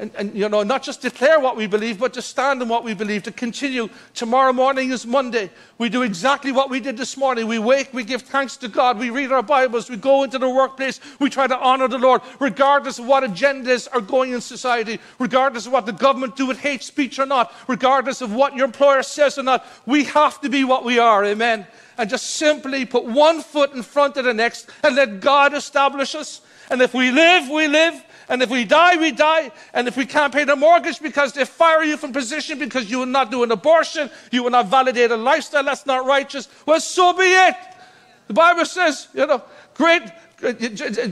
[0.00, 2.84] And, and, you know, not just declare what we believe, but to stand in what
[2.84, 3.90] we believe, to continue.
[4.14, 5.50] Tomorrow morning is Monday.
[5.76, 7.46] We do exactly what we did this morning.
[7.46, 10.48] We wake, we give thanks to God, we read our Bibles, we go into the
[10.48, 14.98] workplace, we try to honor the Lord, regardless of what agendas are going in society,
[15.18, 18.64] regardless of what the government do with hate speech or not, regardless of what your
[18.64, 19.66] employer says or not.
[19.84, 21.66] We have to be what we are, amen.
[21.98, 26.14] And just simply put one foot in front of the next and let God establish
[26.14, 26.40] us
[26.70, 28.04] and if we live, we live.
[28.30, 29.50] And if we die, we die.
[29.74, 33.00] And if we can't pay the mortgage because they fire you from position because you
[33.00, 36.80] will not do an abortion, you will not validate a lifestyle that's not righteous, well,
[36.80, 37.56] so be it.
[38.28, 39.42] The Bible says, you know,
[39.74, 40.02] great,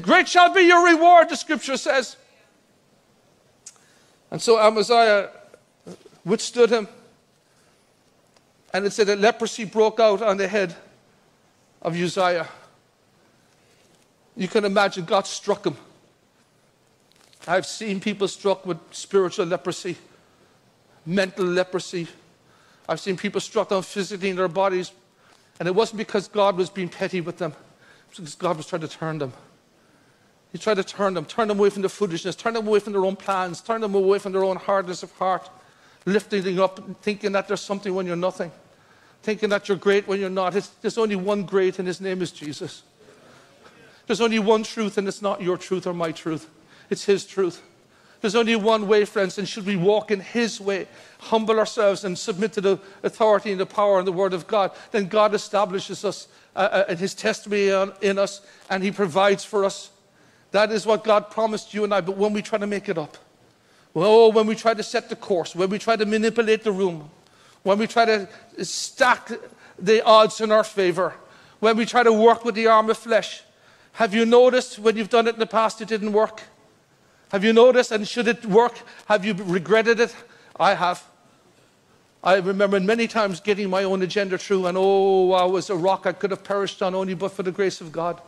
[0.00, 2.16] great shall be your reward, the scripture says.
[4.30, 5.30] And so Amaziah
[6.24, 6.86] withstood him.
[8.72, 10.76] And it said that leprosy broke out on the head
[11.82, 12.46] of Uzziah.
[14.36, 15.76] You can imagine God struck him.
[17.48, 19.96] I've seen people struck with spiritual leprosy,
[21.06, 22.06] mental leprosy.
[22.86, 24.92] I've seen people struck down physically in their bodies.
[25.58, 28.66] And it wasn't because God was being petty with them, it was because God was
[28.66, 29.32] trying to turn them.
[30.52, 32.92] He tried to turn them, turn them away from their foolishness, turn them away from
[32.92, 35.48] their own plans, turn them away from their own hardness of heart,
[36.04, 38.52] lifting them up, thinking that there's something when you're nothing,
[39.22, 40.54] thinking that you're great when you're not.
[40.54, 42.82] It's, there's only one great, and his name is Jesus.
[44.06, 46.48] There's only one truth, and it's not your truth or my truth,
[46.90, 47.62] it's His truth.
[48.20, 52.18] There's only one way, friends, and should we walk in His way, humble ourselves and
[52.18, 56.04] submit to the authority and the power and the Word of God, then God establishes
[56.04, 56.26] us
[56.56, 57.68] uh, uh, His testimony
[58.00, 59.90] in us and He provides for us.
[60.50, 62.98] That is what God promised you and I, but when we try to make it
[62.98, 63.16] up,
[63.94, 67.10] oh, when we try to set the course, when we try to manipulate the room,
[67.62, 68.28] when we try to
[68.64, 69.30] stack
[69.78, 71.14] the odds in our favor,
[71.60, 73.42] when we try to work with the arm of flesh,
[73.92, 76.42] have you noticed when you've done it in the past it didn't work?
[77.30, 78.80] Have you noticed and should it work?
[79.06, 80.14] Have you regretted it?
[80.58, 81.04] I have.
[82.22, 86.06] I remember many times getting my own agenda through, and oh, I was a rock
[86.06, 88.20] I could have perished on only but for the grace of God.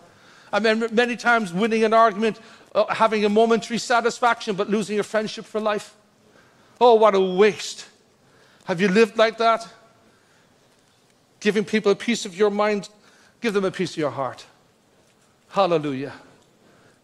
[0.53, 2.39] I remember many times winning an argument,
[2.75, 5.95] uh, having a momentary satisfaction, but losing a friendship for life.
[6.81, 7.87] Oh, what a waste.
[8.65, 9.67] Have you lived like that?
[11.41, 12.89] Giving people a piece of your mind,
[13.41, 14.45] give them a piece of your heart.
[15.49, 16.13] Hallelujah.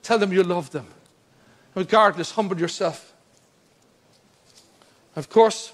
[0.02, 0.86] Tell them you love them.
[1.76, 3.12] Regardless, humble yourself.
[5.14, 5.72] Of course,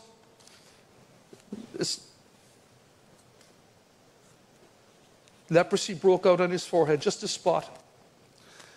[5.49, 7.79] leprosy broke out on his forehead, just a spot.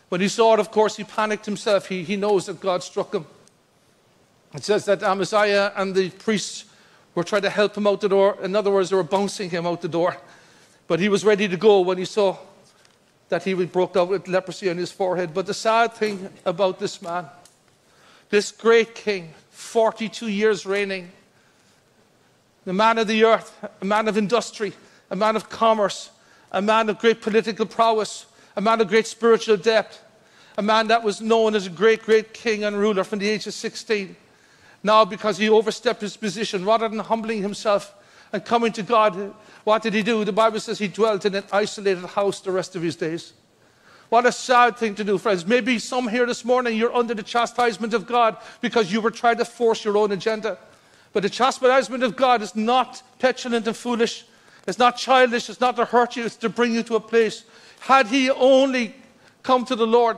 [0.09, 1.88] When he saw it, of course, he panicked himself.
[1.88, 3.26] He, he knows that God struck him.
[4.53, 6.65] It says that Amaziah and the priests
[7.15, 8.38] were trying to help him out the door.
[8.43, 10.15] In other words, they were bouncing him out the door.
[10.88, 12.38] But he was ready to go when he saw
[13.30, 15.34] that he was broke out with leprosy on his forehead.
[15.34, 17.26] But the sad thing about this man,
[18.30, 21.11] this great king, 42 years reigning,
[22.65, 24.73] the man of the earth, a man of industry,
[25.09, 26.09] a man of commerce,
[26.51, 30.01] a man of great political prowess, a man of great spiritual depth,
[30.57, 33.45] a man that was known as a great, great king and ruler from the age
[33.45, 34.15] of 16.
[34.84, 37.93] Now, because he overstepped his position, rather than humbling himself
[38.32, 39.34] and coming to God,
[39.66, 40.24] what did he do?
[40.24, 43.34] The Bible says he dwelt in an isolated house the rest of his days.
[44.09, 45.45] What a sad thing to do, friends.
[45.45, 49.38] Maybe some here this morning, you're under the chastisement of God because you were trying
[49.38, 50.59] to force your own agenda.
[51.13, 54.26] But the chastisement of God is not petulant and foolish.
[54.68, 55.49] It's not childish.
[55.49, 56.26] It's not to hurt you.
[56.26, 57.43] It's to bring you to a place.
[57.80, 58.95] Had he only
[59.41, 60.18] come to the Lord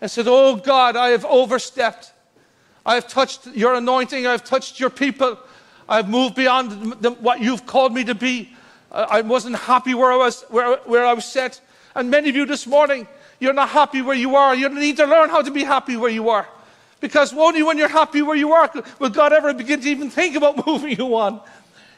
[0.00, 2.12] and said, Oh God, I have overstepped.
[2.84, 4.26] I have touched your anointing.
[4.26, 5.38] I have touched your people.
[5.88, 8.52] I have moved beyond the, what you've called me to be.
[8.96, 11.60] I wasn't happy where I was, where, where I was set.
[11.94, 13.06] And many of you this morning,
[13.40, 14.54] you're not happy where you are.
[14.54, 16.48] You need to learn how to be happy where you are.
[17.00, 20.34] Because only when you're happy where you are will God ever begin to even think
[20.34, 21.40] about moving you on.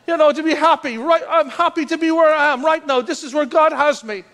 [0.07, 0.99] You know, to be happy.
[0.99, 3.01] Right, I'm happy to be where I am right now.
[3.01, 4.25] This is where God has me.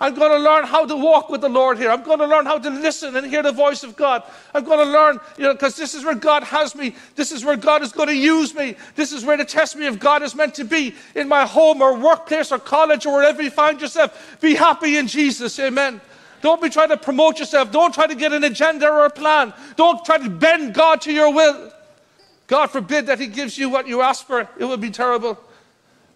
[0.00, 1.90] I'm going to learn how to walk with the Lord here.
[1.90, 4.24] I'm going to learn how to listen and hear the voice of God.
[4.52, 6.96] I'm going to learn, you know, because this is where God has me.
[7.14, 8.76] This is where God is going to use me.
[8.96, 11.96] This is where the testimony of God is meant to be in my home or
[11.96, 14.38] workplace or college or wherever you find yourself.
[14.40, 15.58] Be happy in Jesus.
[15.60, 16.00] Amen.
[16.42, 17.70] Don't be trying to promote yourself.
[17.70, 19.54] Don't try to get an agenda or a plan.
[19.76, 21.72] Don't try to bend God to your will.
[22.48, 24.48] God forbid that He gives you what you ask for.
[24.58, 25.38] It would be terrible.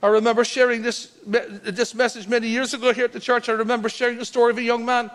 [0.02, 3.48] I remember sharing this, this message many years ago here at the church.
[3.48, 5.10] I remember sharing the story of a young man.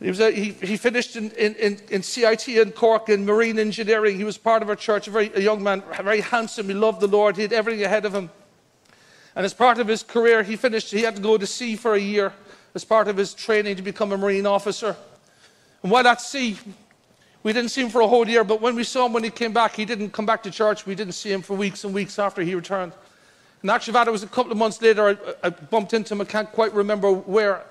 [0.00, 4.16] He, was a, he, he finished in, in, in, CIT in Cork in marine engineering.
[4.16, 6.68] He was part of our church, a, very, a young man, very handsome.
[6.68, 7.36] He loved the Lord.
[7.36, 8.30] He had everything ahead of him.
[9.36, 11.94] And as part of his career, he finished, he had to go to sea for
[11.94, 12.32] a year
[12.74, 14.96] as part of his training to become a Marine officer.
[15.82, 16.58] And while at sea,
[17.42, 19.30] we didn't see him for a whole year, but when we saw him when he
[19.30, 20.86] came back, he didn't come back to church.
[20.86, 22.92] We didn't see him for weeks and weeks after he returned.
[23.62, 25.08] And actually, that was a couple of months later,
[25.42, 26.20] I, I bumped into him.
[26.20, 27.62] I can't quite remember where.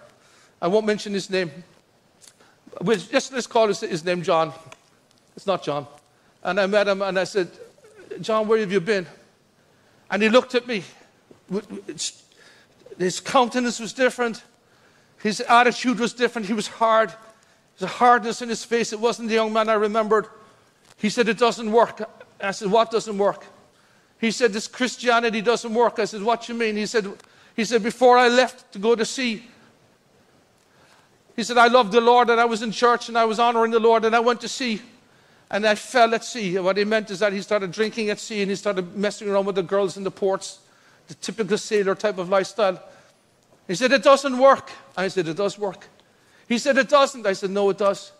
[0.61, 1.51] I won't mention his name.
[2.81, 4.53] We'll just let's call his, his name John.
[5.35, 5.87] It's not John.
[6.43, 7.49] And I met him and I said,
[8.21, 9.07] John, where have you been?
[10.11, 10.83] And he looked at me.
[12.97, 14.43] His countenance was different.
[15.21, 16.47] His attitude was different.
[16.47, 17.13] He was hard.
[17.77, 18.93] There's a hardness in his face.
[18.93, 20.27] It wasn't the young man I remembered.
[20.97, 22.01] He said, It doesn't work.
[22.41, 23.45] I said, What doesn't work?
[24.19, 25.99] He said, This Christianity doesn't work.
[25.99, 26.75] I said, What you mean?
[26.75, 27.11] He said,
[27.55, 29.43] he said, Before I left to go to sea,
[31.35, 33.71] he said, I loved the Lord and I was in church and I was honoring
[33.71, 34.81] the Lord and I went to sea
[35.49, 36.59] and I fell at sea.
[36.59, 39.45] What he meant is that he started drinking at sea and he started messing around
[39.45, 40.59] with the girls in the ports,
[41.07, 42.83] the typical sailor type of lifestyle.
[43.67, 44.69] He said, It doesn't work.
[44.97, 45.87] I said, It does work.
[46.49, 47.25] He said, It doesn't.
[47.25, 48.11] I said, No, it does.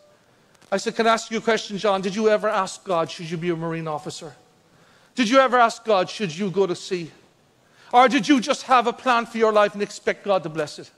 [0.71, 2.01] I said, Can I ask you a question, John?
[2.01, 4.33] Did you ever ask God, should you be a Marine officer?
[5.15, 7.11] Did you ever ask God, should you go to sea?
[7.91, 10.79] Or did you just have a plan for your life and expect God to bless
[10.79, 10.89] it?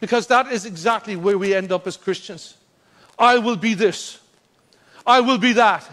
[0.00, 2.56] Because that is exactly where we end up as Christians.
[3.18, 4.20] I will be this.
[5.06, 5.88] I will be that.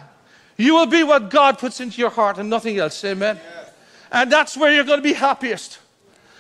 [0.57, 3.03] You will be what God puts into your heart and nothing else.
[3.05, 3.39] Amen.
[3.41, 3.71] Yes.
[4.11, 5.79] And that's where you're going to be happiest.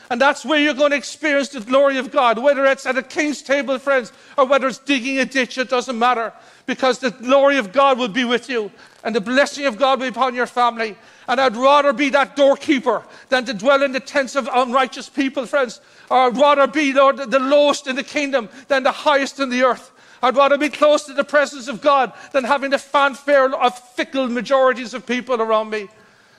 [0.09, 3.01] And that's where you're going to experience the glory of God, whether it's at a
[3.01, 6.33] king's table, friends, or whether it's digging a ditch, it doesn't matter,
[6.65, 8.71] because the glory of God will be with you,
[9.03, 10.97] and the blessing of God be upon your family.
[11.27, 15.45] And I'd rather be that doorkeeper than to dwell in the tents of unrighteous people,
[15.45, 15.81] friends.
[16.09, 19.63] Or I'd rather be, Lord, the lowest in the kingdom than the highest in the
[19.63, 19.91] earth.
[20.21, 24.29] I'd rather be close to the presence of God than having the fanfare of fickle
[24.29, 25.89] majorities of people around me.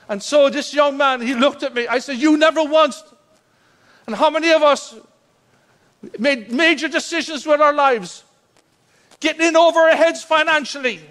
[0.09, 1.87] And so this young man, he looked at me.
[1.87, 3.03] I said, You never once
[4.07, 4.95] and how many of us
[6.19, 8.23] made major decisions with our lives,
[9.19, 11.01] getting in over our heads financially,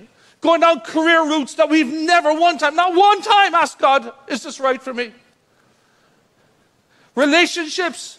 [0.45, 4.43] going down career routes that we've never one time, not one time asked God, is
[4.43, 5.11] this right for me?
[7.15, 8.19] Relationships,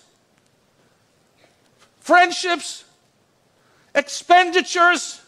[1.99, 2.83] friendships,
[3.93, 5.21] expenditures.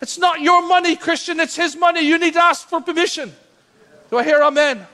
[0.00, 2.00] It's not your money, Christian, it's His money.
[2.00, 3.34] You need to ask for permission.
[4.10, 4.86] Do I hear amen?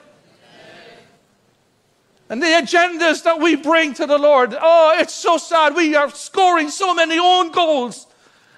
[2.27, 4.55] and the agendas that we bring to the Lord.
[4.59, 5.75] Oh, it's so sad.
[5.75, 8.07] We are scoring so many own goals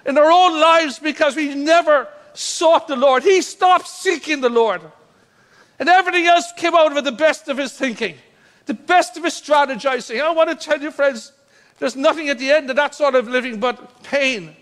[0.06, 3.24] in our own lives because we never sought the Lord.
[3.24, 4.82] He stopped seeking the Lord.
[5.80, 8.16] And everything else came out of the best of his thinking,
[8.66, 10.22] the best of his strategizing.
[10.22, 11.32] I want to tell you, friends,
[11.80, 14.56] there's nothing at the end of that sort of living but pain.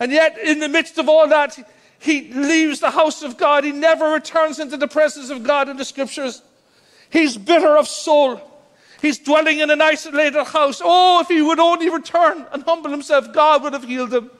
[0.00, 1.58] And yet, in the midst of all that,
[1.98, 3.64] he leaves the house of God.
[3.64, 6.42] He never returns into the presence of God in the scriptures.
[7.10, 8.40] He's bitter of soul.
[9.00, 10.80] He's dwelling in an isolated house.
[10.82, 14.30] Oh, if he would only return and humble himself, God would have healed him.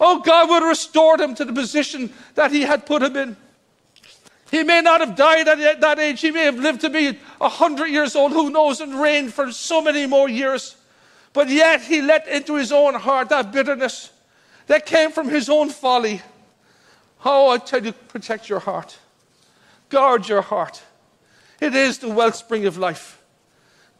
[0.00, 3.36] Oh, God would have restored him to the position that he had put him in.
[4.50, 6.20] He may not have died at that age.
[6.20, 9.80] He may have lived to be 100 years old, who knows, and reigned for so
[9.80, 10.76] many more years.
[11.32, 14.10] But yet he let into his own heart that bitterness
[14.68, 16.22] that came from his own folly.
[17.24, 18.98] Oh, I tell you, protect your heart.
[19.88, 20.82] Guard your heart.
[21.60, 23.20] It is the wellspring of life.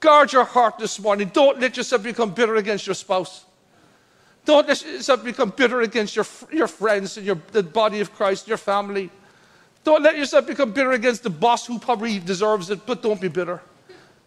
[0.00, 1.30] Guard your heart this morning.
[1.32, 3.44] Don't let yourself become bitter against your spouse.
[4.46, 9.10] Don't become bitter against your, your friends and your, the body of Christ, your family.
[9.84, 13.28] Don't let yourself become bitter against the boss who probably deserves it, but don't be
[13.28, 13.60] bitter.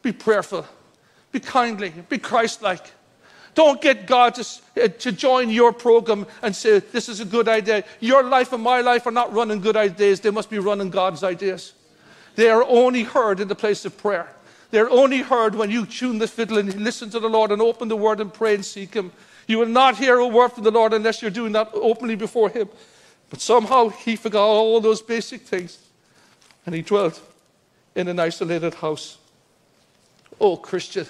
[0.02, 0.66] Be prayerful.
[1.32, 1.94] Be kindly.
[2.10, 2.92] Be Christ like.
[3.56, 4.46] Don't get God to,
[4.82, 7.84] uh, to join your program and say, This is a good idea.
[8.00, 11.24] Your life and my life are not running good ideas, they must be running God's
[11.24, 11.74] ideas.
[12.36, 14.30] They are only heard in the place of prayer.
[14.72, 17.88] They're only heard when you tune the fiddle and listen to the Lord and open
[17.88, 19.12] the word and pray and seek Him.
[19.50, 22.50] You will not hear a word from the Lord unless you're doing that openly before
[22.50, 22.70] Him.
[23.32, 25.80] But somehow He forgot all those basic things
[26.68, 27.20] and He dwelt
[27.96, 29.18] in an isolated house.
[30.40, 31.08] Oh, Christian,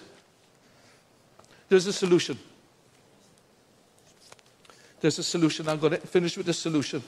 [1.68, 2.40] there's a solution.
[5.02, 5.68] There's a solution.
[5.68, 7.04] I'm going to finish with the solution.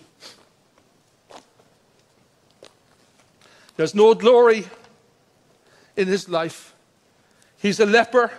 [3.78, 4.68] There's no glory
[5.96, 6.76] in his life.
[7.58, 8.32] He's a leper.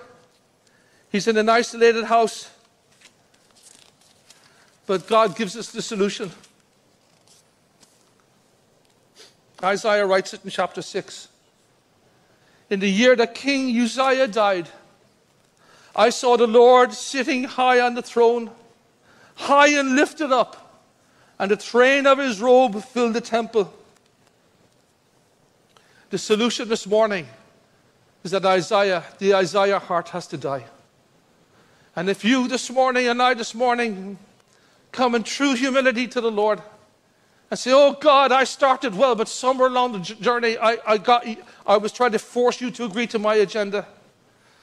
[1.10, 2.50] He's in an isolated house.
[4.86, 6.30] But God gives us the solution.
[9.62, 11.28] Isaiah writes it in chapter 6.
[12.70, 14.68] In the year that King Uzziah died,
[15.94, 18.50] I saw the Lord sitting high on the throne,
[19.34, 20.82] high and lifted up,
[21.38, 23.72] and the train of his robe filled the temple.
[26.10, 27.28] The solution this morning
[28.24, 30.64] is that Uzziah, the Uzziah heart has to die.
[31.94, 34.18] And if you this morning and I this morning
[34.92, 36.62] come in true humility to the Lord
[37.50, 41.26] and say, Oh God, I started well, but somewhere along the journey I, I, got,
[41.66, 43.86] I was trying to force you to agree to my agenda.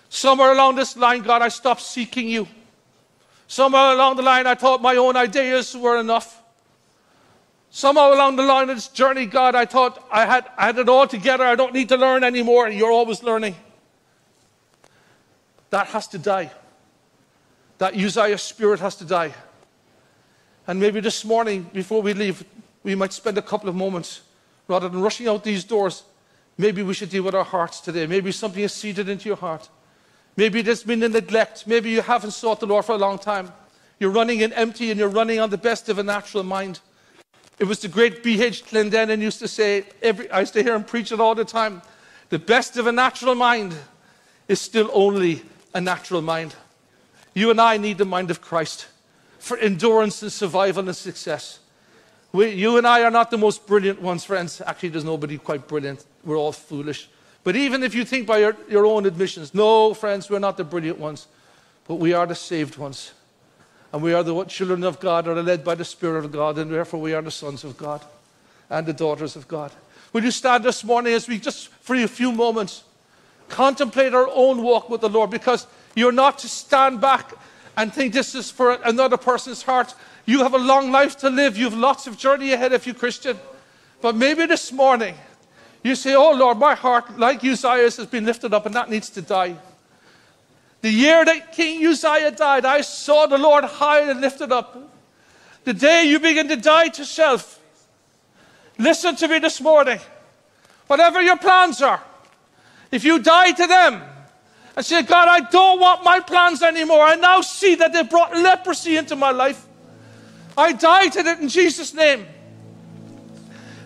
[0.09, 2.47] Somewhere along this line, God, I stopped seeking you.
[3.47, 6.41] Somewhere along the line, I thought my own ideas were enough.
[7.71, 10.89] Somewhere along the line of this journey, God, I thought I had, I had it
[10.89, 11.43] all together.
[11.43, 12.69] I don't need to learn anymore.
[12.69, 13.55] You're always learning.
[15.69, 16.51] That has to die.
[17.77, 19.33] That Uzziah spirit has to die.
[20.69, 22.45] And maybe this morning, before we leave,
[22.83, 24.21] we might spend a couple of moments,
[24.67, 26.03] rather than rushing out these doors,
[26.59, 28.05] maybe we should deal with our hearts today.
[28.05, 29.67] Maybe something is seeded into your heart.
[30.37, 31.65] Maybe there's been a neglect.
[31.65, 33.51] Maybe you haven't sought the Lord for a long time.
[33.99, 36.81] You're running in empty and you're running on the best of a natural mind.
[37.57, 38.65] It was the great B.H.
[38.65, 41.81] Clendennen used to say, every, I used to hear him preach it all the time.
[42.29, 43.73] The best of a natural mind
[44.47, 45.41] is still only
[45.73, 46.53] a natural mind.
[47.33, 48.85] You and I need the mind of Christ
[49.39, 51.59] for endurance and survival and success.
[52.31, 54.61] We, you and I are not the most brilliant ones, friends.
[54.65, 56.05] Actually, there's nobody quite brilliant.
[56.23, 57.09] We're all foolish.
[57.43, 60.63] But even if you think by your, your own admissions, no, friends, we're not the
[60.63, 61.27] brilliant ones,
[61.87, 63.13] but we are the saved ones.
[63.91, 66.71] And we are the children of God, are led by the Spirit of God, and
[66.71, 68.05] therefore we are the sons of God
[68.69, 69.71] and the daughters of God.
[70.13, 72.83] Will you stand this morning as we just, for a few moments,
[73.47, 75.31] contemplate our own walk with the Lord?
[75.31, 75.65] Because
[75.95, 77.31] you're not to stand back
[77.77, 79.95] and think this is for another person's heart.
[80.25, 81.57] You have a long life to live.
[81.57, 83.37] You have lots of journey ahead of you, Christian.
[84.01, 85.15] But maybe this morning,
[85.83, 89.09] you say, Oh Lord, my heart, like Uzziah's, has been lifted up and that needs
[89.11, 89.57] to die.
[90.81, 94.77] The year that King Uzziah died, I saw the Lord high and lifted up.
[95.65, 97.59] The day you begin to die to self,
[98.77, 99.99] listen to me this morning.
[100.87, 102.01] Whatever your plans are,
[102.91, 104.01] if you die to them
[104.79, 108.33] and say, God, I don't want my plans anymore, I now see that they brought
[108.33, 109.67] leprosy into my life.
[110.57, 112.25] I die to it in Jesus' name.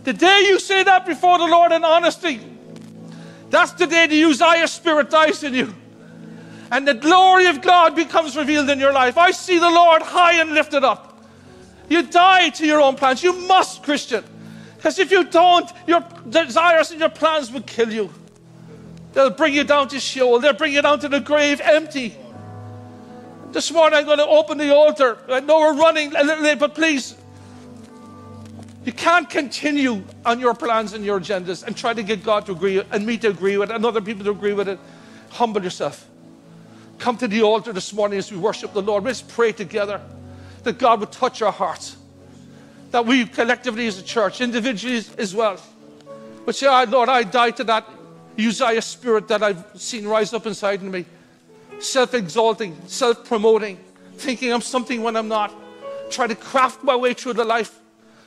[0.04, 2.42] The day you say that before the Lord in honesty,
[3.50, 5.74] that's the day the Uzziah spirit dies in you.
[6.70, 9.18] And the glory of God becomes revealed in your life.
[9.18, 11.26] I see the Lord high and lifted up.
[11.90, 13.24] You die to your own plans.
[13.24, 14.24] You must, Christian.
[14.78, 18.14] Because if you don't, your desires and your plans will kill you.
[19.14, 20.40] They'll bring you down to Sheol.
[20.40, 22.18] They'll bring you down to the grave empty.
[23.52, 25.18] This morning I'm going to open the altar.
[25.30, 27.16] I know we're running a little late, but please
[28.84, 32.52] you can't continue on your plans and your agendas and try to get God to
[32.52, 34.78] agree and me to agree with it and other people to agree with it.
[35.30, 36.08] Humble yourself.
[36.98, 39.06] Come to the altar this morning as we worship the Lord.
[39.06, 40.02] Let's pray together
[40.64, 41.96] that God would touch our hearts.
[42.92, 45.58] That we collectively as a church, individually as well,
[46.46, 47.88] would say, oh, Lord, I die to that
[48.38, 51.06] Uzziah spirit that I've seen rise up inside of me.
[51.80, 53.78] Self exalting, self promoting,
[54.16, 55.54] thinking I'm something when I'm not.
[56.10, 57.80] Try to craft my way through the life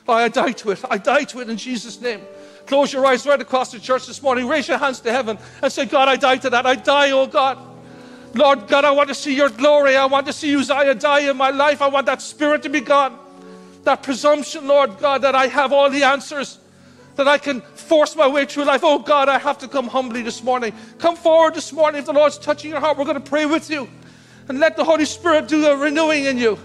[0.07, 0.81] oh, I die to it.
[0.89, 2.21] I die to it in Jesus' name.
[2.65, 4.47] Close your eyes right across the church this morning.
[4.47, 6.65] Raise your hands to heaven and say, God, I die to that.
[6.65, 7.57] I die, oh God.
[8.33, 9.95] Lord God, I want to see your glory.
[9.95, 11.81] I want to see Uzziah die in my life.
[11.81, 13.17] I want that spirit to be gone.
[13.83, 16.59] That presumption, Lord God, that I have all the answers,
[17.17, 18.81] that I can force my way through life.
[18.83, 20.73] Oh God, I have to come humbly this morning.
[20.99, 21.99] Come forward this morning.
[21.99, 23.89] If the Lord's touching your heart, we're going to pray with you.
[24.47, 26.57] And let the Holy Spirit do the renewing in you.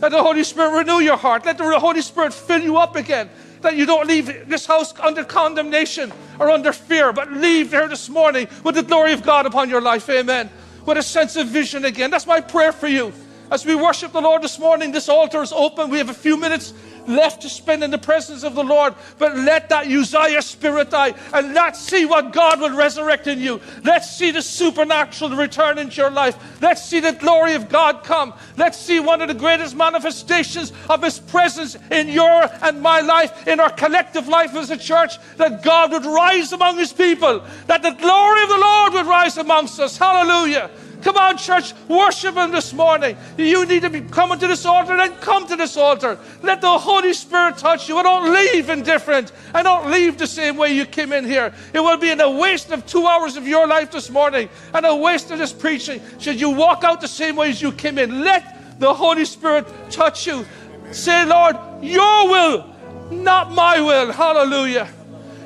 [0.00, 1.44] Let the Holy Spirit renew your heart.
[1.44, 3.28] Let the Holy Spirit fill you up again.
[3.62, 8.08] That you don't leave this house under condemnation or under fear, but leave here this
[8.08, 10.08] morning with the glory of God upon your life.
[10.08, 10.50] Amen
[10.86, 12.10] with a sense of vision again.
[12.10, 13.12] That's my prayer for you.
[13.50, 15.90] As we worship the Lord this morning, this altar is open.
[15.90, 16.72] We have a few minutes
[17.08, 18.94] left to spend in the presence of the Lord.
[19.18, 23.60] But let that Uzziah spirit die and let's see what God will resurrect in you.
[23.84, 26.36] Let's see the supernatural return into your life.
[26.60, 28.34] Let's see the glory of God come.
[28.56, 33.46] Let's see one of the greatest manifestations of His presence in your and my life,
[33.46, 37.82] in our collective life as a church, that God would rise among His people, that
[37.82, 39.96] the glory of the Lord would rise amongst us.
[39.96, 40.70] Hallelujah.
[41.06, 43.16] Come on, church, worship Him this morning.
[43.38, 46.18] You need to be coming to this altar, then come to this altar.
[46.42, 47.96] Let the Holy Spirit touch you.
[47.96, 49.30] And don't leave indifferent.
[49.54, 51.54] And don't leave the same way you came in here.
[51.72, 54.96] It will be a waste of two hours of your life this morning and a
[54.96, 56.00] waste of this preaching.
[56.18, 58.22] Should you walk out the same way as you came in?
[58.22, 60.44] Let the Holy Spirit touch you.
[60.90, 62.74] Say, Lord, your will,
[63.12, 64.10] not my will.
[64.10, 64.88] Hallelujah.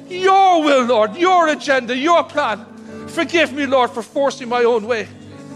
[0.09, 2.65] Your will, Lord, your agenda, your plan.
[3.09, 5.07] Forgive me, Lord, for forcing my own way.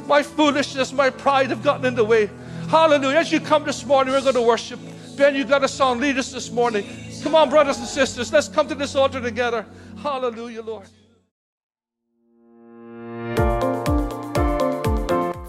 [0.07, 2.31] My foolishness, my pride have gotten in the way.
[2.69, 3.19] Hallelujah.
[3.19, 4.81] As you come this morning, we're going to worship.
[5.17, 6.01] Ben, you got a song.
[6.01, 6.87] Lead us this morning.
[7.23, 8.33] Come on, brothers and sisters.
[8.33, 9.65] Let's come to this altar together.
[10.03, 10.87] Hallelujah, Lord.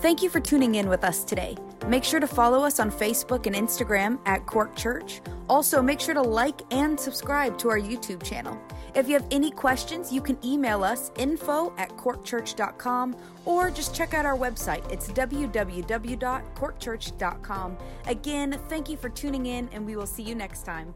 [0.02, 1.58] Thank you for tuning in with us today.
[1.88, 5.20] Make sure to follow us on Facebook and Instagram at Cork Church.
[5.50, 8.56] Also, make sure to like and subscribe to our YouTube channel.
[8.96, 14.14] If you have any questions, you can email us info at corkchurch.com or just check
[14.14, 14.90] out our website.
[14.92, 17.78] It's www.corkchurch.com.
[18.08, 20.94] Again, thank you for tuning in, and we will see you next time.